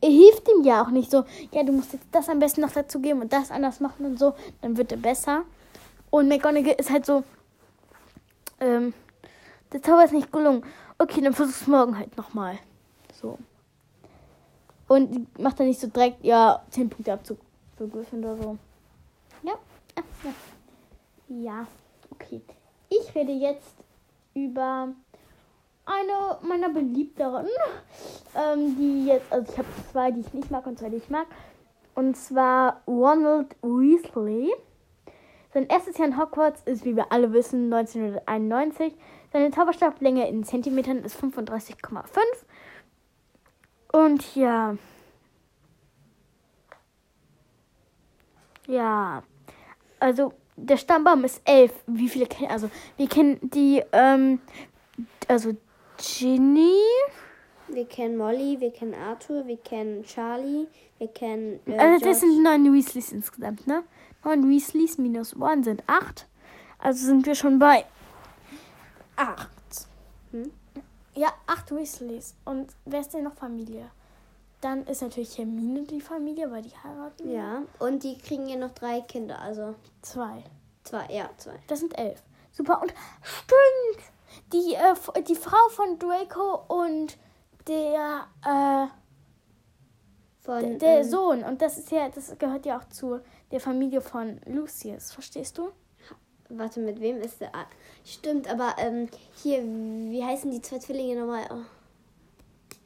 er 0.00 0.10
hilft 0.10 0.48
ihm 0.48 0.64
ja 0.64 0.82
auch 0.82 0.90
nicht 0.90 1.10
so, 1.10 1.24
ja, 1.52 1.62
du 1.62 1.72
musst 1.72 1.92
jetzt 1.92 2.06
das 2.12 2.28
am 2.28 2.38
besten 2.38 2.60
noch 2.62 2.72
dazu 2.72 3.00
geben 3.00 3.20
und 3.22 3.32
das 3.32 3.50
anders 3.50 3.80
machen 3.80 4.06
und 4.06 4.18
so, 4.18 4.34
dann 4.62 4.76
wird 4.76 4.90
er 4.92 4.98
besser. 4.98 5.42
Und 6.10 6.28
McGonagall 6.28 6.74
ist 6.78 6.90
halt 6.90 7.06
so, 7.06 7.22
ähm, 8.60 8.94
der 9.74 9.82
Zauber 9.82 10.04
ist 10.04 10.12
nicht 10.12 10.32
gelungen. 10.32 10.64
Okay, 10.98 11.20
dann 11.20 11.34
versuch's 11.34 11.66
morgen 11.66 11.98
halt 11.98 12.16
nochmal. 12.16 12.58
So. 13.12 13.38
Und 14.86 15.38
macht 15.38 15.58
er 15.58 15.66
nicht 15.66 15.80
so 15.80 15.88
direkt, 15.88 16.24
ja, 16.24 16.62
10 16.70 16.88
Punkte 16.88 17.12
Abzug 17.12 17.38
für 17.76 17.88
Gryffindor 17.88 18.36
so. 18.36 18.56
Ja, 19.42 19.54
ja, 19.96 20.02
ja. 20.22 20.32
Ja, 21.26 21.66
okay. 22.10 22.40
Ich 22.88 23.12
rede 23.14 23.32
jetzt 23.32 23.74
über 24.34 24.88
eine 25.86 26.38
meiner 26.42 26.68
beliebteren, 26.68 27.46
ähm, 28.36 28.76
die 28.76 29.06
jetzt, 29.06 29.32
also 29.32 29.50
ich 29.50 29.58
habe 29.58 29.68
zwei, 29.90 30.10
die 30.12 30.20
ich 30.20 30.32
nicht 30.32 30.50
mag 30.52 30.66
und 30.66 30.78
zwei, 30.78 30.88
die 30.88 30.98
ich 30.98 31.10
mag. 31.10 31.26
Und 31.96 32.16
zwar 32.16 32.82
Ronald 32.86 33.56
Weasley. 33.62 34.52
Sein 35.52 35.66
erstes 35.68 35.98
Jahr 35.98 36.08
in 36.08 36.18
Hogwarts 36.18 36.62
ist, 36.64 36.84
wie 36.84 36.96
wir 36.96 37.10
alle 37.12 37.32
wissen, 37.32 37.72
1991. 37.72 38.94
Seine 39.34 39.50
Zauberstablänge 39.50 40.28
in 40.28 40.44
Zentimetern 40.44 40.98
ist 40.98 41.16
35,5. 41.16 42.06
Und 43.92 44.36
ja. 44.36 44.76
Ja. 48.68 49.24
Also, 49.98 50.34
der 50.54 50.76
Stammbaum 50.76 51.24
ist 51.24 51.42
elf. 51.44 51.72
Wie 51.88 52.08
viele 52.08 52.26
kennen, 52.26 52.48
also, 52.48 52.70
wir 52.96 53.08
kennen 53.08 53.40
die, 53.42 53.82
ähm, 53.90 54.38
also, 55.26 55.56
Ginny. 55.96 56.78
Wir 57.66 57.86
kennen 57.86 58.16
Molly, 58.16 58.60
wir 58.60 58.70
kennen 58.70 58.94
Arthur, 58.94 59.48
wir 59.48 59.56
kennen 59.56 60.04
Charlie, 60.04 60.68
wir 60.98 61.08
kennen. 61.08 61.58
Äh, 61.66 61.76
Also, 61.76 62.04
das 62.04 62.20
George. 62.20 62.34
sind 62.34 62.42
neun 62.44 62.72
Weasleys 62.72 63.10
insgesamt, 63.10 63.66
ne? 63.66 63.82
Neun 64.24 64.48
Weasleys 64.48 64.96
minus 64.96 65.34
one 65.34 65.64
sind 65.64 65.82
acht. 65.88 66.28
Also 66.78 67.04
sind 67.04 67.26
wir 67.26 67.34
schon 67.34 67.58
bei 67.58 67.84
acht. 69.16 69.88
Hm? 70.30 70.50
Ja, 71.14 71.32
acht 71.46 71.70
Weasleys. 71.74 72.34
Und 72.44 72.74
wer 72.84 73.00
ist 73.00 73.14
denn 73.14 73.24
noch 73.24 73.34
Familie? 73.34 73.90
Dann 74.60 74.86
ist 74.86 75.02
natürlich 75.02 75.36
Hermine 75.38 75.82
die 75.82 76.00
Familie, 76.00 76.50
weil 76.50 76.62
die 76.62 76.76
heiraten. 76.76 77.30
Ja, 77.30 77.62
und 77.78 78.02
die 78.02 78.16
kriegen 78.18 78.48
ja 78.48 78.56
noch 78.56 78.72
drei 78.72 79.00
Kinder, 79.02 79.38
also 79.38 79.74
Zwei. 80.02 80.42
zwei, 80.84 81.06
ja, 81.12 81.28
zwei. 81.36 81.58
Das 81.66 81.80
sind 81.80 81.96
elf. 81.98 82.22
Super. 82.50 82.80
Und 82.80 82.94
stimmt! 83.22 84.10
Die, 84.52 84.74
äh, 84.74 85.22
die 85.22 85.34
Frau 85.34 85.68
von 85.68 85.98
Draco 85.98 86.64
und 86.68 87.16
der, 87.68 88.26
äh, 88.44 88.86
Von, 90.40 90.78
der 90.78 90.98
ähm, 90.98 91.04
Sohn. 91.04 91.44
Und 91.44 91.62
das 91.62 91.78
ist 91.78 91.90
ja, 91.90 92.08
das 92.08 92.36
gehört 92.38 92.66
ja 92.66 92.78
auch 92.78 92.88
zu 92.88 93.20
der 93.50 93.60
Familie 93.60 94.00
von 94.00 94.40
Lucius. 94.46 95.12
Verstehst 95.12 95.58
du? 95.58 95.70
Warte, 96.48 96.80
mit 96.80 97.00
wem 97.00 97.20
ist 97.20 97.40
der? 97.40 97.54
Ah, 97.54 97.66
stimmt, 98.04 98.48
aber 98.48 98.74
ähm, 98.78 99.08
hier, 99.34 99.62
wie 99.62 100.22
heißen 100.22 100.50
die 100.50 100.60
zwei 100.60 100.78
Zwillinge 100.78 101.20
nochmal? 101.20 101.46
Oh. 101.50 101.64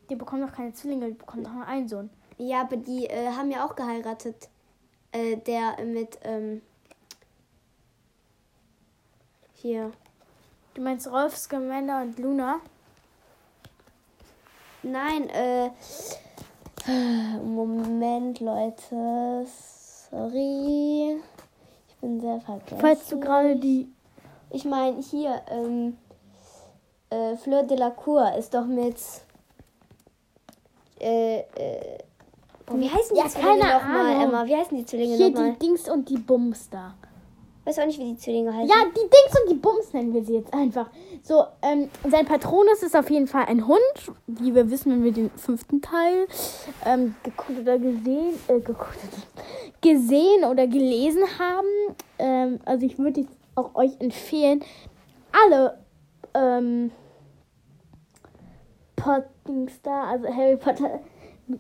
Die 0.09 0.17
bekommen 0.17 0.47
doch 0.47 0.55
keine 0.55 0.73
Zwillinge, 0.73 1.09
die 1.09 1.15
bekommen 1.15 1.45
doch 1.45 1.53
nur 1.53 1.67
einen 1.67 1.89
Sohn. 1.89 2.11
Ja, 2.39 2.63
aber 2.63 2.77
die 2.77 3.07
äh, 3.07 3.31
haben 3.31 3.51
ja 3.51 3.67
auch 3.67 3.75
geheiratet. 3.75 4.49
Äh, 5.11 5.37
der 5.39 5.83
mit, 5.85 6.19
ähm, 6.23 6.63
hier. 9.55 9.93
Du 10.75 10.83
meinst 10.83 11.11
Rolf, 11.11 11.37
Scamander 11.37 12.03
und 12.03 12.19
Luna? 12.19 12.61
Nein, 14.83 15.29
äh, 15.31 15.71
Moment, 17.43 18.39
Leute. 18.41 19.47
Sorry. 20.11 21.21
Ich 21.99 22.01
bin 22.01 22.21
sehr 22.21 22.41
vergessen. 22.41 22.79
Falls 22.81 23.09
du 23.09 23.19
gerade 23.19 23.57
die. 23.57 23.89
Ich 24.51 24.65
meine, 24.65 25.01
hier, 25.03 25.43
ähm, 25.51 25.97
äh, 27.11 27.37
Fleur 27.37 27.65
de 27.65 27.77
la 27.77 27.91
Cour 27.91 28.33
ist 28.39 28.55
doch 28.55 28.67
mit. 28.67 28.97
Äh, 31.01 31.41
äh. 31.41 31.99
Boah, 32.67 32.79
wie 32.79 32.89
heißen 32.89 33.15
die 33.15 33.21
Ja, 33.21 33.29
Zwillinge 33.29 33.61
keine 33.61 33.75
nochmal, 33.75 34.07
Ahnung. 34.15 34.23
Emma? 34.23 34.47
Wie 34.47 34.57
heißen 34.57 34.77
die 34.77 34.85
Zwillinge 34.87 35.17
Hier 35.17 35.31
nochmal? 35.31 35.53
die 35.55 35.59
Dings 35.59 35.89
und 35.89 36.09
die 36.09 36.19
Bums 36.19 36.71
da. 36.71 36.95
Weiß 37.69 37.81
auch 37.81 37.85
nicht, 37.85 37.99
wie 37.99 38.15
die 38.15 38.17
Zwillinge 38.17 38.51
heißen. 38.51 38.67
Ja, 38.67 38.77
die 38.87 38.95
Dings 38.95 39.43
und 39.43 39.51
die 39.51 39.61
Bums 39.61 39.93
nennen 39.93 40.15
wir 40.15 40.25
sie 40.25 40.37
jetzt 40.37 40.55
einfach. 40.55 40.89
So, 41.23 41.45
ähm, 41.61 41.91
sein 42.09 42.25
Patronus 42.25 42.83
ist 42.83 42.97
auf 42.97 43.11
jeden 43.11 43.27
Fall 43.27 43.45
ein 43.45 43.69
Hund, 43.69 43.79
wie 44.27 44.55
wir 44.55 44.71
wissen, 44.71 44.91
wenn 44.91 45.05
wir 45.05 45.13
den 45.13 45.29
fünften 45.33 45.83
Teil 45.83 46.27
ähm, 46.87 47.15
geguckt 47.23 47.59
oder 47.61 47.79
gesehen, 47.79 48.41
äh, 48.49 48.61
geguckt, 48.61 48.97
gesehen 49.83 50.45
oder 50.51 50.67
gelesen 50.67 51.25
haben. 51.39 51.67
Ähm, 52.19 52.59
also 52.65 52.87
ich 52.87 52.99
würde 52.99 53.27
auch 53.55 53.75
euch 53.75 54.01
empfehlen, 54.01 54.65
alle 55.31 55.79
ähm, 56.33 56.91
Pottings 58.97 59.83
da, 59.83 60.05
also 60.05 60.27
Harry 60.27 60.57
Potter, 60.57 61.01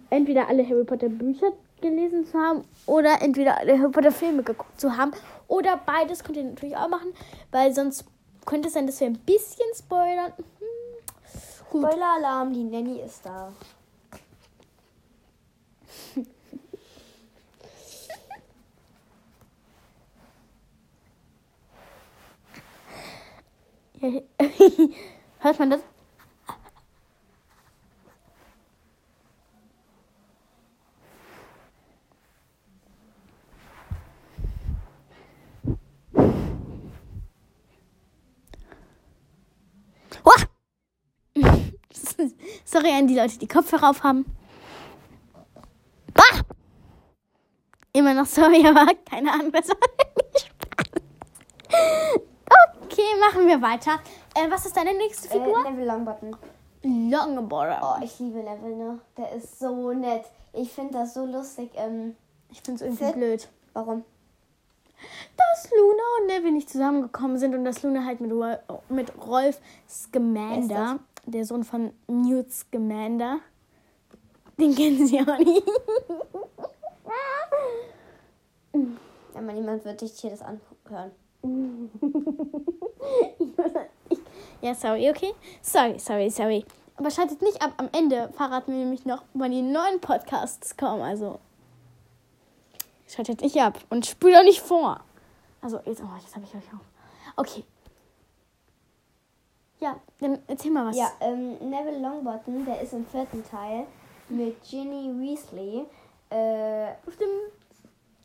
entweder 0.09 0.49
alle 0.49 0.67
Harry 0.67 0.85
Potter 0.85 1.11
Bücher 1.11 1.53
gelesen 1.81 2.27
zu 2.27 2.39
haben 2.39 2.65
oder 2.87 3.21
entweder 3.23 3.57
Harry 3.57 3.91
Potter 3.91 4.13
Filme 4.13 4.43
geguckt 4.43 4.81
zu 4.81 4.97
haben 4.97 5.13
oder 5.47 5.81
beides 5.85 6.23
könnt 6.23 6.37
ihr 6.37 6.45
natürlich 6.45 6.77
auch 6.77 6.89
machen, 6.89 7.13
weil 7.51 7.75
sonst 7.75 8.05
könnte 8.47 8.69
es 8.69 8.75
sein, 8.75 8.87
dass 8.87 9.01
wir 9.01 9.09
ein 9.09 9.19
bisschen 9.19 9.67
spoilern. 9.77 10.33
Hm. 10.37 11.79
Spoiler-Alarm, 11.81 12.53
die 12.53 12.65
Nanny 12.65 13.01
ist 13.01 13.25
da. 13.25 13.53
Hört 25.41 25.59
man 25.59 25.71
das? 25.71 25.81
Sorry 42.71 42.91
an 42.93 43.07
die 43.07 43.15
Leute, 43.17 43.39
die 43.39 43.49
Kopfhörer 43.49 43.89
auf 43.89 44.03
haben. 44.03 44.27
Ah! 46.15 46.41
Immer 47.95 48.13
noch 48.13 48.27
sorry, 48.27 48.67
aber 48.69 48.93
keine 49.11 49.33
Ahnung, 49.33 49.51
was 49.55 49.69
war 49.71 49.77
Okay, 52.85 53.03
machen 53.21 53.47
wir 53.47 53.63
weiter. 53.63 54.01
Äh, 54.35 54.51
was 54.51 54.67
ist 54.67 54.77
deine 54.77 54.93
nächste 54.95 55.29
Äh, 55.29 55.33
Figur? 55.33 55.63
Neville 55.63 55.87
Longbottom. 55.87 56.37
Longbottom. 56.83 57.77
Oh, 57.83 58.03
ich 58.05 58.19
liebe 58.19 58.39
Neville, 58.41 58.77
ne? 58.77 58.99
Der 59.17 59.33
ist 59.33 59.59
so 59.59 59.93
nett. 59.93 60.25
Ich 60.53 60.71
finde 60.73 60.93
das 60.95 61.15
so 61.15 61.25
lustig. 61.25 61.71
Ähm, 61.75 62.17
ich 62.51 62.61
finde 62.61 62.77
es 62.77 62.83
irgendwie 62.83 63.05
Sid- 63.05 63.13
blöd. 63.15 63.49
warum? 63.73 64.05
Dass 65.37 65.71
Luna 65.71 66.03
und 66.21 66.27
Neville 66.27 66.53
nicht 66.53 66.69
zusammengekommen 66.69 67.39
sind 67.39 67.55
und 67.55 67.65
dass 67.65 67.83
Luna 67.83 68.05
halt 68.05 68.21
mit, 68.21 68.33
Rol 68.33 68.59
mit 68.89 69.13
Rolf 69.25 69.59
Scamander, 69.89 70.99
der 71.27 71.45
Sohn 71.45 71.65
von 71.65 71.93
Newt 72.07 72.53
Scamander, 72.53 73.41
den 74.59 74.75
kennen 74.75 75.07
sie 75.07 75.21
auch 75.21 75.39
nicht. 75.39 75.63
Aber 79.35 79.53
niemand 79.53 79.85
wird 79.85 80.01
sich 80.01 80.13
hier 80.19 80.31
das 80.31 80.43
anhören. 80.43 81.13
ja, 84.61 84.75
sorry, 84.75 85.09
okay? 85.11 85.33
Sorry, 85.63 85.99
sorry, 85.99 86.31
sorry. 86.31 86.65
Aber 86.97 87.11
schaltet 87.11 87.41
nicht 87.43 87.63
ab. 87.63 87.75
Am 87.77 87.89
Ende 87.93 88.31
verraten 88.33 88.73
wir 88.73 88.79
nämlich 88.81 89.07
noch, 89.07 89.23
wann 89.35 89.53
die 89.53 89.63
neuen 89.63 90.01
Podcasts 90.01 90.77
kommen. 90.77 91.03
Also 91.03 91.39
schaltet 93.07 93.43
nicht 93.43 93.57
ab 93.59 93.79
und 93.91 94.07
spült 94.07 94.35
auch 94.37 94.43
nicht 94.43 94.61
vor. 94.61 95.01
Also 95.61 95.79
jetzt, 95.87 96.03
oh, 96.03 96.09
jetzt 96.21 96.35
habe 96.35 96.45
ich 96.45 96.55
euch 96.55 96.75
auch. 96.75 96.85
Okay. 97.37 97.65
Ja, 99.81 99.97
dann 100.21 100.39
erzähl 100.47 100.71
mal 100.73 100.87
was. 100.87 100.97
Ja, 100.97 101.11
ähm, 101.21 101.53
Neville 101.71 101.99
Longbottom, 102.01 102.65
der 102.65 102.81
ist 102.81 102.93
im 102.93 103.07
vierten 103.07 103.45
Teil 103.45 103.85
mit 104.29 104.57
Ginny 104.69 105.13
Weasley. 105.21 105.85
Äh, 106.31 106.89
Auf 107.07 107.17
dem 107.17 107.29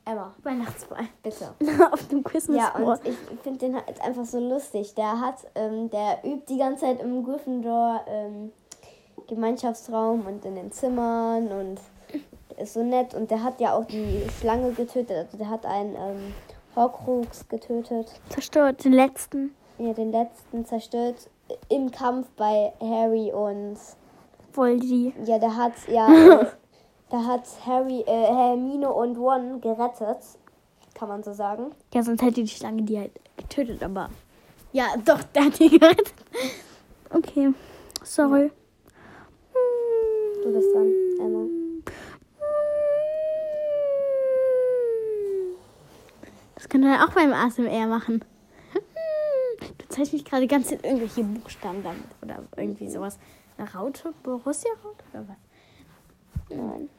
Emma, 0.06 0.34
Weihnachtsball. 0.44 1.06
bitte. 1.22 1.54
Auf 1.92 2.08
dem 2.08 2.24
Christmas 2.24 2.58
Ja, 2.58 2.76
und 2.76 3.00
ich 3.08 3.16
finde 3.42 3.60
den 3.60 3.76
halt 3.76 4.02
einfach 4.02 4.26
so 4.26 4.40
lustig. 4.40 4.96
Der 4.96 5.20
hat, 5.20 5.36
ähm, 5.56 5.90
der 5.90 6.20
übt 6.26 6.46
die 6.50 6.58
ganze 6.58 6.86
Zeit 6.86 7.02
im 7.02 7.24
Gryffindor 7.24 8.04
ähm, 8.08 8.52
Gemeinschaftsraum 9.28 10.26
und 10.26 10.44
in 10.44 10.56
den 10.56 10.72
Zimmern 10.72 11.48
und 11.48 11.80
der 12.50 12.64
ist 12.64 12.74
so 12.74 12.84
nett. 12.84 13.14
Und 13.14 13.32
der 13.32 13.44
hat 13.44 13.60
ja 13.62 13.74
auch 13.76 13.86
die 13.86 14.24
Schlange 14.40 14.72
getötet. 14.74 15.12
Also 15.26 15.38
der 15.38 15.50
hat 15.50 15.66
einen 15.66 15.96
ähm, 15.96 16.34
Horcrux 16.76 17.48
getötet. 17.48 18.12
Zerstört 18.30 18.84
den 18.84 18.94
letzten 18.94 19.56
Ja, 19.78 19.94
den 19.94 20.12
letzten 20.12 20.66
zerstört 20.66 21.30
im 21.70 21.92
Kampf 21.92 22.30
bei 22.36 22.74
Harry 22.80 23.32
und 23.32 23.78
Voldy. 24.54 25.14
ja, 25.26 25.40
der 25.40 25.56
hat 25.56 25.74
ja, 25.88 26.08
äh, 26.42 26.46
der 27.12 27.26
hat 27.26 27.48
Harry, 27.66 28.02
äh, 28.02 28.26
Hermine 28.28 28.92
und 28.92 29.18
Ron 29.18 29.62
gerettet, 29.62 30.20
kann 30.94 31.10
man 31.10 31.24
so 31.24 31.34
sagen. 31.34 31.72
Ja, 31.94 32.04
sonst 32.04 32.22
hätte 32.22 32.44
die 32.44 32.48
Schlange 32.48 32.84
die 32.84 33.00
halt 33.00 33.12
getötet, 33.38 33.84
aber. 33.84 34.10
Ja, 34.72 34.86
doch, 35.04 35.22
der 35.24 35.46
hat 35.46 35.60
die 35.60 35.70
gerettet. 35.80 36.14
Okay. 37.10 37.54
Sorry. 38.04 38.52
Du 40.44 40.52
bist 40.52 40.68
dran, 40.74 40.92
Emma. 41.20 41.46
Das 46.56 46.68
können 46.70 46.84
wir 46.84 47.04
auch 47.04 47.14
beim 47.14 47.32
ASMR 47.34 47.88
machen. 47.88 48.26
Du 49.94 49.98
zeigst 49.98 50.14
mich 50.14 50.26
gerade 50.26 50.48
ganz 50.48 50.72
in 50.72 50.80
irgendwelche 50.80 51.24
Buchstaben 51.24 51.84
damit 51.84 52.02
oder 52.24 52.42
irgendwie 52.58 52.90
sowas. 52.90 53.20
Eine 53.60 53.72
Raute? 53.72 54.12
Borussia-Raute 54.24 55.04
oder 55.14 55.28
was? 55.28 55.38
Nein. 56.50 56.90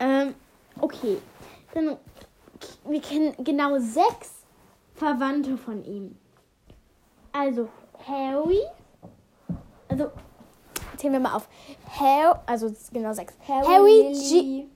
Ähm, 0.00 0.34
okay. 0.80 1.18
Dann, 1.74 1.98
wir 2.88 3.02
kennen 3.02 3.34
genau 3.44 3.78
sechs 3.78 4.37
Verwandte 4.98 5.56
von 5.56 5.84
ihm. 5.84 6.16
Also 7.32 7.68
Harry. 8.06 8.60
Also, 9.88 10.10
zählen 10.96 11.14
wir 11.14 11.20
mal 11.20 11.34
auf. 11.34 11.48
Harry, 11.98 12.38
also 12.46 12.74
genau 12.92 13.12
sechs. 13.12 13.34
Harry, 13.46 14.12
G. 14.12 14.40
Lily. 14.40 14.70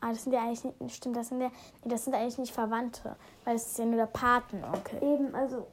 Ah, 0.00 0.10
das 0.10 0.24
sind 0.24 0.32
ja 0.34 0.42
eigentlich 0.42 0.64
nicht, 0.80 0.96
stimmt, 0.96 1.16
das 1.16 1.28
sind 1.28 1.40
ja, 1.40 1.48
nee, 1.82 1.90
das 1.90 2.04
sind 2.04 2.14
eigentlich 2.14 2.36
nicht 2.36 2.52
Verwandte, 2.52 3.16
weil 3.44 3.56
es 3.56 3.68
ist 3.68 3.78
ja 3.78 3.86
nur 3.86 3.96
der 3.96 4.04
Patenonkel. 4.04 5.02
Eben, 5.02 5.34
also, 5.34 5.66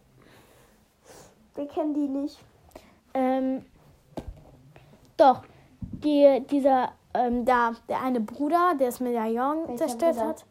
wir 1.56 1.68
kennen 1.68 1.94
die 1.94 2.08
nicht. 2.08 2.40
Ähm, 3.14 3.66
doch, 5.18 5.44
die, 5.82 6.46
dieser, 6.50 6.94
ähm, 7.14 7.46
da, 7.46 7.74
der 7.90 8.02
eine 8.02 8.20
Bruder, 8.20 8.74
der 8.80 8.88
das 8.88 9.00
Medaillon 9.00 9.68
Welcher 9.68 9.78
zerstört 9.78 10.16
Bruder? 10.16 10.28
hat. 10.28 10.46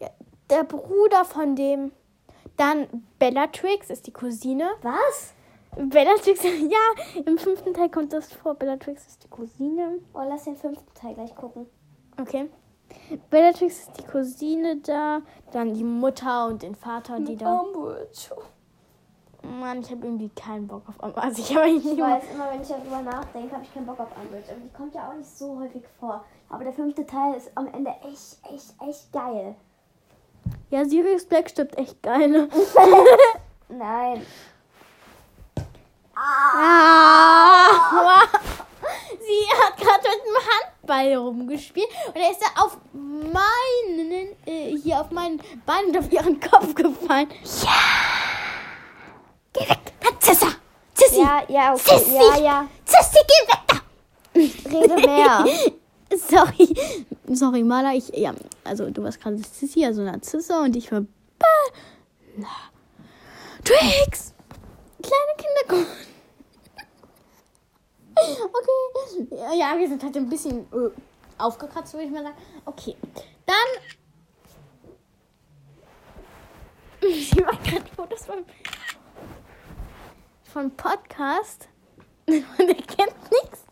Ja, 0.00 0.10
der 0.50 0.64
Bruder 0.64 1.24
von 1.24 1.56
dem, 1.56 1.92
dann 2.56 2.86
Bellatrix 3.18 3.90
ist 3.90 4.06
die 4.06 4.12
Cousine. 4.12 4.68
Was? 4.82 5.34
Bellatrix, 5.76 6.42
ja, 6.44 7.20
im 7.24 7.38
fünften 7.38 7.74
Teil 7.74 7.90
kommt 7.90 8.12
das 8.12 8.32
vor. 8.32 8.54
Bellatrix 8.54 9.06
ist 9.06 9.24
die 9.24 9.28
Cousine. 9.28 9.98
Oh, 10.14 10.22
lass 10.28 10.44
den 10.44 10.56
fünften 10.56 10.92
Teil 10.94 11.14
gleich 11.14 11.34
gucken. 11.34 11.66
Okay. 12.20 12.50
Bellatrix 13.30 13.80
ist 13.80 13.98
die 13.98 14.02
Cousine 14.04 14.76
da, 14.78 15.22
dann 15.52 15.74
die 15.74 15.84
Mutter 15.84 16.48
und 16.48 16.62
den 16.62 16.74
Vater, 16.74 17.20
die 17.20 17.36
da. 17.36 17.60
Umbridge. 17.60 18.30
Mann, 19.42 19.80
ich 19.80 19.90
habe 19.90 20.04
irgendwie 20.04 20.28
keinen 20.30 20.66
Bock 20.66 20.82
auf 20.88 20.98
Umbridge. 21.00 21.22
Also 21.22 21.42
ich 21.42 21.54
weiß, 21.56 21.84
immer 22.34 22.50
wenn 22.50 22.62
ich 22.62 22.68
darüber 22.68 23.02
nachdenke, 23.02 23.54
habe 23.54 23.64
ich 23.64 23.72
keinen 23.72 23.86
Bock 23.86 24.00
auf 24.00 24.08
Umbridge. 24.22 24.52
Und 24.54 24.62
die 24.64 24.72
kommt 24.76 24.94
ja 24.94 25.08
auch 25.08 25.14
nicht 25.14 25.30
so 25.30 25.58
häufig 25.58 25.82
vor. 25.98 26.24
Aber 26.48 26.64
der 26.64 26.72
fünfte 26.72 27.06
Teil 27.06 27.34
ist 27.34 27.50
am 27.54 27.66
Ende 27.68 27.90
echt, 28.02 28.38
echt, 28.52 28.74
echt 28.86 29.12
geil. 29.12 29.54
Ja, 30.70 30.84
Sirius 30.84 31.24
Black 31.24 31.48
stirbt 31.50 31.78
echt 31.78 32.02
geil. 32.02 32.28
Ne? 32.28 32.48
Nein. 33.68 34.26
Ah! 36.14 37.70
Sie 39.20 39.46
hat 39.62 39.76
gerade 39.76 40.08
mit 40.08 40.26
dem 40.26 40.38
Handball 40.50 41.14
rumgespielt 41.16 41.88
und 42.08 42.16
er 42.16 42.30
ist 42.30 42.40
da 42.40 42.46
auf 42.62 42.78
meinen, 42.92 44.34
äh, 44.46 44.76
hier 44.76 45.00
auf 45.00 45.10
meinen 45.10 45.40
Bein 45.66 45.86
und 45.86 45.98
auf 45.98 46.10
ihren 46.12 46.38
Kopf 46.40 46.74
gefallen. 46.74 47.28
Ja! 47.62 48.29
Sissi! 51.00 51.20
Ja, 51.20 51.42
ja, 51.48 51.72
okay. 51.74 51.98
Sissi! 51.98 52.14
Ja, 52.14 52.38
ja. 52.40 52.68
Sissi, 52.84 53.18
geh 53.26 53.42
weg 53.52 53.62
da! 53.68 53.76
Rede 54.34 55.06
mehr. 55.06 55.44
Sorry. 56.28 56.74
Sorry, 57.32 57.62
Maler. 57.62 57.94
Ich, 57.94 58.08
ja, 58.08 58.34
also 58.64 58.90
du 58.90 59.02
warst 59.02 59.20
gerade 59.20 59.38
Sissi, 59.38 59.84
also 59.84 60.02
Narzissa 60.02 60.62
und 60.62 60.74
ich 60.76 60.90
war 60.92 61.00
Bella. 61.00 62.48
Tricks! 63.64 64.34
Kleine 65.02 65.34
Kinder 65.36 65.64
kommen. 65.68 65.86
Okay. 68.22 69.28
Ja, 69.30 69.52
Ja, 69.54 69.78
wir 69.78 69.88
sind 69.88 70.02
halt 70.02 70.14
ein 70.14 70.28
bisschen 70.28 70.66
äh, 70.72 70.90
aufgekratzt, 71.38 71.94
würde 71.94 72.04
ich 72.04 72.10
mal 72.12 72.22
sagen. 72.22 72.36
Okay. 72.66 72.94
Dann. 73.46 73.56
Sie 77.10 77.40
macht 77.40 77.64
gerade 77.64 77.86
Fotos 77.96 78.26
von, 78.26 78.44
von 80.50 80.70
Podcast. 80.72 81.68
Und 82.26 82.42
er 82.58 82.74
kennt 82.74 83.14
nichts. 83.30 83.64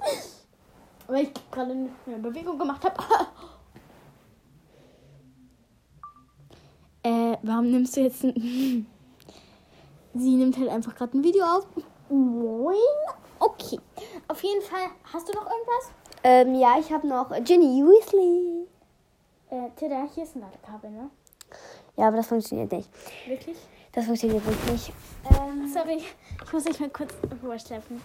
Weil 1.07 1.25
ich 1.25 1.51
gerade 1.51 1.73
eine 1.73 2.19
Bewegung 2.19 2.59
gemacht 2.59 2.85
habe. 2.85 2.97
äh, 7.03 7.37
warum 7.43 7.71
nimmst 7.71 7.97
du 7.97 8.01
jetzt 8.03 8.25
ein. 8.25 8.87
Sie 10.15 10.37
nimmt 10.37 10.57
halt 10.59 10.69
einfach 10.69 10.95
gerade 10.95 11.19
ein 11.19 11.25
Video 11.25 11.45
auf. 11.45 11.67
Moin. 12.09 12.77
Okay. 13.39 13.79
Auf 14.27 14.43
jeden 14.43 14.63
Fall, 14.63 14.89
hast 15.13 15.29
du 15.29 15.33
noch 15.33 15.45
irgendwas? 15.45 15.93
ähm, 16.25 16.55
ja, 16.57 16.77
ich 16.79 16.91
habe 16.93 17.07
noch 17.07 17.31
Ginny 17.45 17.85
Weasley. 17.85 18.67
Äh, 19.51 19.71
Tilda, 19.77 20.09
hier 20.13 20.25
ist 20.25 20.35
ein 20.35 20.41
Ladekabel, 20.41 20.91
ne? 20.91 21.11
Ja, 21.97 22.09
aber 22.09 22.17
das 22.17 22.27
funktioniert 22.27 22.73
nicht. 22.73 22.91
Wirklich? 23.27 23.57
Das 23.99 24.07
funktioniert 24.07 24.47
wirklich. 24.47 24.93
Ähm, 25.29 25.67
Sorry, 25.67 25.97
ich 26.45 26.53
muss 26.53 26.63
dich 26.63 26.79
mal 26.79 26.89
kurz 26.89 27.13
rüberschleppen. 27.43 28.01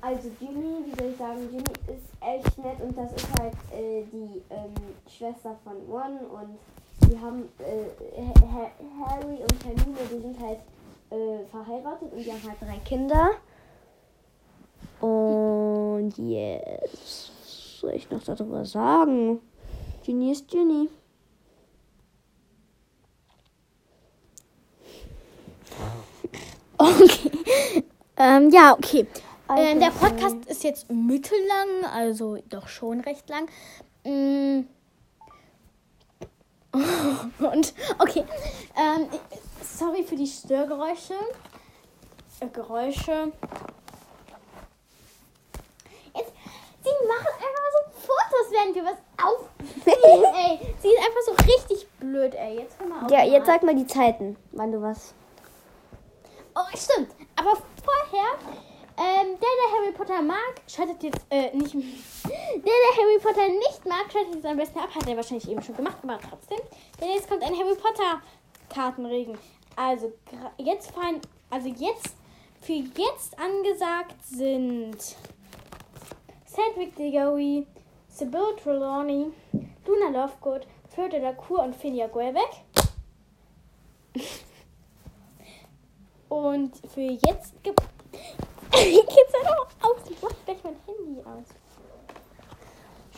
Also 0.00 0.30
Ginny, 0.38 0.84
wie 0.86 0.94
soll 0.96 1.10
ich 1.10 1.18
sagen, 1.18 1.50
Ginny 1.50 1.64
ist 1.88 2.12
echt 2.20 2.58
nett 2.58 2.80
und 2.80 2.96
das 2.96 3.12
ist 3.12 3.26
halt 3.40 3.54
äh, 3.74 4.04
die 4.12 4.40
ähm, 4.50 4.72
Schwester 5.10 5.58
von 5.64 5.78
Ron 5.90 6.18
und 6.30 7.10
die 7.10 7.18
haben 7.18 7.48
äh, 7.58 8.22
Ha- 8.22 8.52
Ha- 8.54 8.70
Harry 9.04 9.38
und 9.42 9.64
Hermine, 9.64 9.98
die 10.12 10.20
sind 10.20 10.38
halt 10.38 10.60
äh, 11.10 11.44
verheiratet 11.50 12.12
und 12.12 12.24
die 12.24 12.30
haben 12.32 12.42
halt 12.48 12.60
drei 12.62 12.78
Kinder. 12.84 13.30
Und 15.00 16.12
jetzt 16.18 17.32
was 17.42 17.80
soll 17.80 17.94
ich 17.94 18.08
noch 18.12 18.22
darüber 18.22 18.64
sagen? 18.64 19.40
Ginny 20.04 20.30
ist 20.30 20.46
Ginny. 20.46 20.88
Okay. 26.78 27.82
Ähm, 28.16 28.50
ja, 28.50 28.72
okay. 28.74 29.06
Ähm, 29.48 29.78
der 29.78 29.90
Podcast 29.90 30.36
ist 30.46 30.64
jetzt 30.64 30.90
mittellang, 30.90 31.84
also 31.94 32.38
doch 32.48 32.66
schon 32.68 33.00
recht 33.00 33.28
lang. 33.28 33.48
Mm. 34.04 34.66
Und, 37.44 37.74
okay. 37.98 38.24
Ähm, 38.76 39.08
sorry 39.62 40.02
für 40.02 40.16
die 40.16 40.26
Störgeräusche. 40.26 41.14
Äh, 42.40 42.48
Geräusche. 42.48 43.32
Jetzt, 46.14 46.32
sie 46.82 47.06
machen 47.06 47.32
einfach 47.36 47.70
so 47.72 48.00
Fotos, 48.00 48.50
während 48.50 48.74
wir 48.74 48.84
was 48.84 48.98
aufnehmen, 49.22 50.34
ey. 50.34 50.74
Sie 50.80 50.88
ist 50.88 50.98
einfach 50.98 51.22
so 51.24 51.32
richtig 51.44 51.88
blöd, 52.00 52.34
ey. 52.34 52.60
Jetzt 52.60 52.78
hör 52.78 52.86
mal 52.88 53.04
auf. 53.04 53.10
Ja, 53.10 53.24
jetzt 53.24 53.46
sag 53.46 53.62
mal 53.62 53.74
die 53.74 53.86
Zeiten, 53.86 54.36
wann 54.52 54.72
du 54.72 54.82
was. 54.82 55.14
Oh, 56.54 56.76
stimmt. 56.76 57.10
Aber 57.36 57.56
vorher, 57.84 58.38
ähm, 58.98 59.36
der, 59.38 59.38
der 59.40 59.78
Harry 59.78 59.92
Potter 59.92 60.22
mag, 60.22 60.54
schaltet 60.66 61.02
jetzt, 61.02 61.26
äh, 61.30 61.54
nicht. 61.56 61.74
Der, 62.26 62.62
der 62.62 62.96
Harry 62.96 63.18
Potter 63.22 63.48
nicht 63.48 63.86
mag, 63.86 64.10
schaltet 64.10 64.34
jetzt 64.34 64.46
am 64.46 64.56
besten 64.56 64.78
ab. 64.78 64.88
Hat 64.92 65.06
er 65.06 65.16
wahrscheinlich 65.16 65.48
eben 65.48 65.62
schon 65.62 65.76
gemacht, 65.76 65.98
aber 66.02 66.18
trotzdem. 66.18 66.58
Denn 67.00 67.10
jetzt 67.10 67.28
kommt 67.28 67.42
ein 67.42 67.56
Harry 67.56 67.76
Potter 67.76 68.20
Kartenregen. 68.68 69.38
Also, 69.76 70.12
jetzt 70.56 70.90
fallen, 70.90 71.20
also 71.50 71.68
jetzt, 71.68 72.16
für 72.62 72.72
jetzt 72.72 73.38
angesagt 73.38 74.16
sind 74.24 74.96
Cedric 76.46 76.96
Diggory, 76.96 77.66
Sybil 78.08 78.56
Trelawney, 78.62 79.30
Luna 79.86 80.08
Lovegood, 80.08 80.66
Fleur 80.88 81.20
Lacour 81.20 81.62
und 81.62 81.76
Finia 81.76 82.06
Guelbeck. 82.06 82.64
Und 86.36 86.76
für 86.92 87.00
jetzt 87.00 87.62
gibt. 87.62 87.80
Geht's 88.70 89.32
ja 89.32 89.50
noch 89.50 89.68
aus? 89.80 90.10
Ich 90.10 90.20
mach 90.20 90.30
gleich 90.44 90.58
mein 90.62 90.76
Handy 90.86 91.20
aus. 91.20 91.46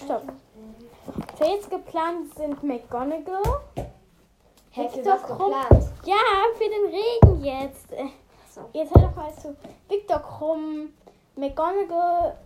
Stopp. 0.05 0.23
Für 1.37 1.45
jetzt 1.45 1.69
geplant 1.69 2.33
sind 2.37 2.63
McGonagall. 2.63 3.43
Victor 4.73 5.17
Krumm. 5.17 5.53
Ja, 6.05 6.17
für 6.55 6.69
den 6.71 6.95
Regen 6.95 7.45
jetzt. 7.45 7.89
So. 8.49 8.61
Jetzt 8.73 8.95
hör 8.95 9.03
doch 9.03 9.17
mal 9.17 9.35
zu. 9.35 9.57
Victor 9.89 10.21
Krumm, 10.21 10.91
McGonagall, 11.35 12.39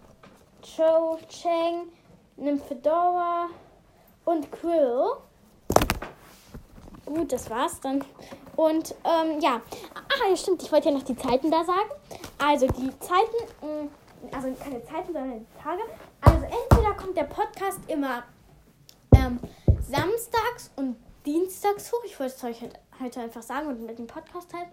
Cho 0.63 1.19
Chang, 1.29 1.89
Nymphedora 2.37 3.49
und 4.25 4.51
Quill. 4.51 5.17
Gut, 7.13 7.31
das 7.31 7.51
war's 7.51 7.79
dann. 7.81 8.03
Und 8.57 8.95
ähm, 9.05 9.39
ja, 9.41 9.61
ah, 9.95 10.29
ja, 10.31 10.37
stimmt, 10.37 10.63
ich 10.63 10.73
wollte 10.73 10.89
ja 10.89 10.95
noch 10.95 11.03
die 11.03 11.17
Zeiten 11.17 11.51
da 11.51 11.63
sagen. 11.63 11.91
Also 12.39 12.67
die 12.67 12.91
Zeiten, 13.01 13.37
mh, 13.61 13.89
also 14.35 14.55
keine 14.55 14.83
Zeiten, 14.85 15.13
sondern 15.13 15.47
Tage. 15.63 15.83
Also 16.23 16.45
entweder 16.45 16.95
kommt 16.95 17.17
der 17.17 17.25
Podcast 17.25 17.81
immer 17.89 18.23
ähm, 19.15 19.39
samstags 19.81 20.71
und 20.77 20.97
dienstags 21.27 21.93
hoch. 21.93 22.03
Ich 22.05 22.19
wollte 22.19 22.35
es 22.35 22.45
euch 22.45 22.63
halt, 22.63 22.79
heute 22.99 23.21
einfach 23.21 23.43
sagen 23.43 23.69
und 23.69 23.85
mit 23.85 23.99
dem 23.99 24.07
Podcast 24.07 24.49
halt 24.55 24.69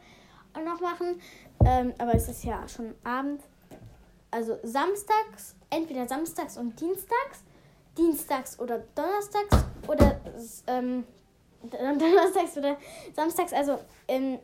noch 0.65 0.79
machen. 0.79 1.21
Ähm, 1.65 1.93
aber 1.97 2.15
es 2.15 2.29
ist 2.29 2.45
ja 2.45 2.65
schon 2.69 2.95
Abend. 3.03 3.41
Also 4.31 4.59
samstags, 4.63 5.55
entweder 5.69 6.07
samstags 6.07 6.57
und 6.57 6.79
dienstags, 6.79 7.43
dienstags 7.97 8.59
oder 8.59 8.83
donnerstags 8.95 9.65
oder 9.87 10.21
ähm, 10.67 11.03
donnerstags 11.63 12.57
oder 12.57 12.77
samstags. 13.15 13.53
Also 13.53 13.79
ähm, 14.07 14.39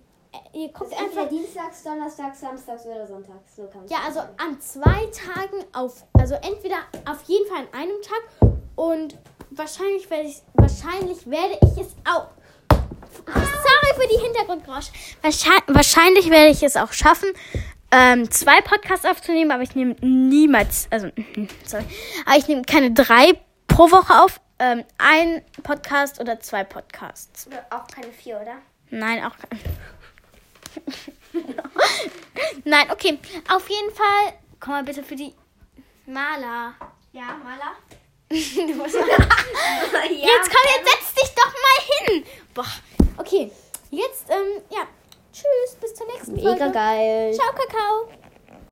ihr 0.53 0.69
guckt 0.69 0.91
entweder 0.91 1.21
einfach. 1.21 1.29
Dienstags, 1.29 1.83
Donnerstags, 1.83 2.39
Samstags 2.39 2.85
oder 2.85 3.07
Sonntags. 3.07 3.55
So 3.55 3.69
Ja, 3.87 3.97
also 4.05 4.19
an 4.19 4.59
zwei 4.59 5.07
Tagen 5.07 5.63
auf, 5.73 6.03
also 6.13 6.35
entweder 6.35 6.77
auf 7.09 7.23
jeden 7.23 7.47
Fall 7.47 7.59
an 7.59 7.79
einem 7.79 8.01
Tag 8.01 8.51
und 8.75 9.17
wahrscheinlich 9.51 10.09
werde 10.09 10.27
ich, 10.27 10.41
wahrscheinlich 10.53 11.29
werde 11.29 11.57
ich 11.61 11.81
es 11.81 11.95
auch. 12.05 12.27
Sorry 13.25 14.01
für 14.01 14.07
die 14.07 14.21
Hintergrundgeräusche. 14.21 14.91
Wahrscheinlich, 15.21 15.63
wahrscheinlich 15.67 16.29
werde 16.29 16.51
ich 16.51 16.61
es 16.63 16.75
auch 16.75 16.91
schaffen, 16.91 17.29
ähm, 17.91 18.29
zwei 18.29 18.61
Podcasts 18.61 19.05
aufzunehmen, 19.05 19.51
aber 19.51 19.63
ich 19.63 19.75
nehme 19.75 19.95
niemals, 20.01 20.87
also 20.91 21.07
sorry, 21.65 21.85
aber 22.25 22.37
ich 22.37 22.47
nehme 22.47 22.63
keine 22.63 22.91
drei 22.91 23.39
pro 23.67 23.89
Woche 23.91 24.23
auf. 24.23 24.41
Ähm, 24.59 24.83
ein 24.97 25.43
Podcast 25.63 26.19
oder 26.19 26.39
zwei 26.39 26.63
Podcasts. 26.63 27.47
Auch 27.69 27.87
keine 27.87 28.11
vier, 28.11 28.39
oder? 28.39 28.57
Nein, 28.89 29.23
auch 29.23 29.35
kein. 29.37 29.59
Nein, 32.63 32.89
okay. 32.91 33.19
Auf 33.53 33.69
jeden 33.69 33.93
Fall. 33.93 34.33
Komm 34.59 34.73
mal 34.73 34.83
bitte 34.83 35.03
für 35.03 35.15
die 35.15 35.33
Maler. 36.05 36.73
Ja, 37.11 37.37
Maler. 37.43 37.73
Du 38.29 38.73
musst 38.75 38.95
jetzt 38.95 39.05
komm, 39.05 40.65
jetzt 40.73 40.89
setz 40.89 41.13
dich 41.13 41.35
doch 41.35 41.53
mal 41.53 42.07
hin. 42.09 42.25
Boah. 42.53 42.65
Okay. 43.17 43.51
Jetzt, 43.91 44.29
ähm, 44.29 44.61
ja. 44.69 44.87
Tschüss, 45.31 45.75
bis 45.79 45.93
zur 45.93 46.07
nächsten 46.07 46.33
Mega 46.33 46.55
Folge. 46.55 46.71
geil. 46.71 47.33
Ciao, 47.33 47.51
Kakao. 47.53 48.24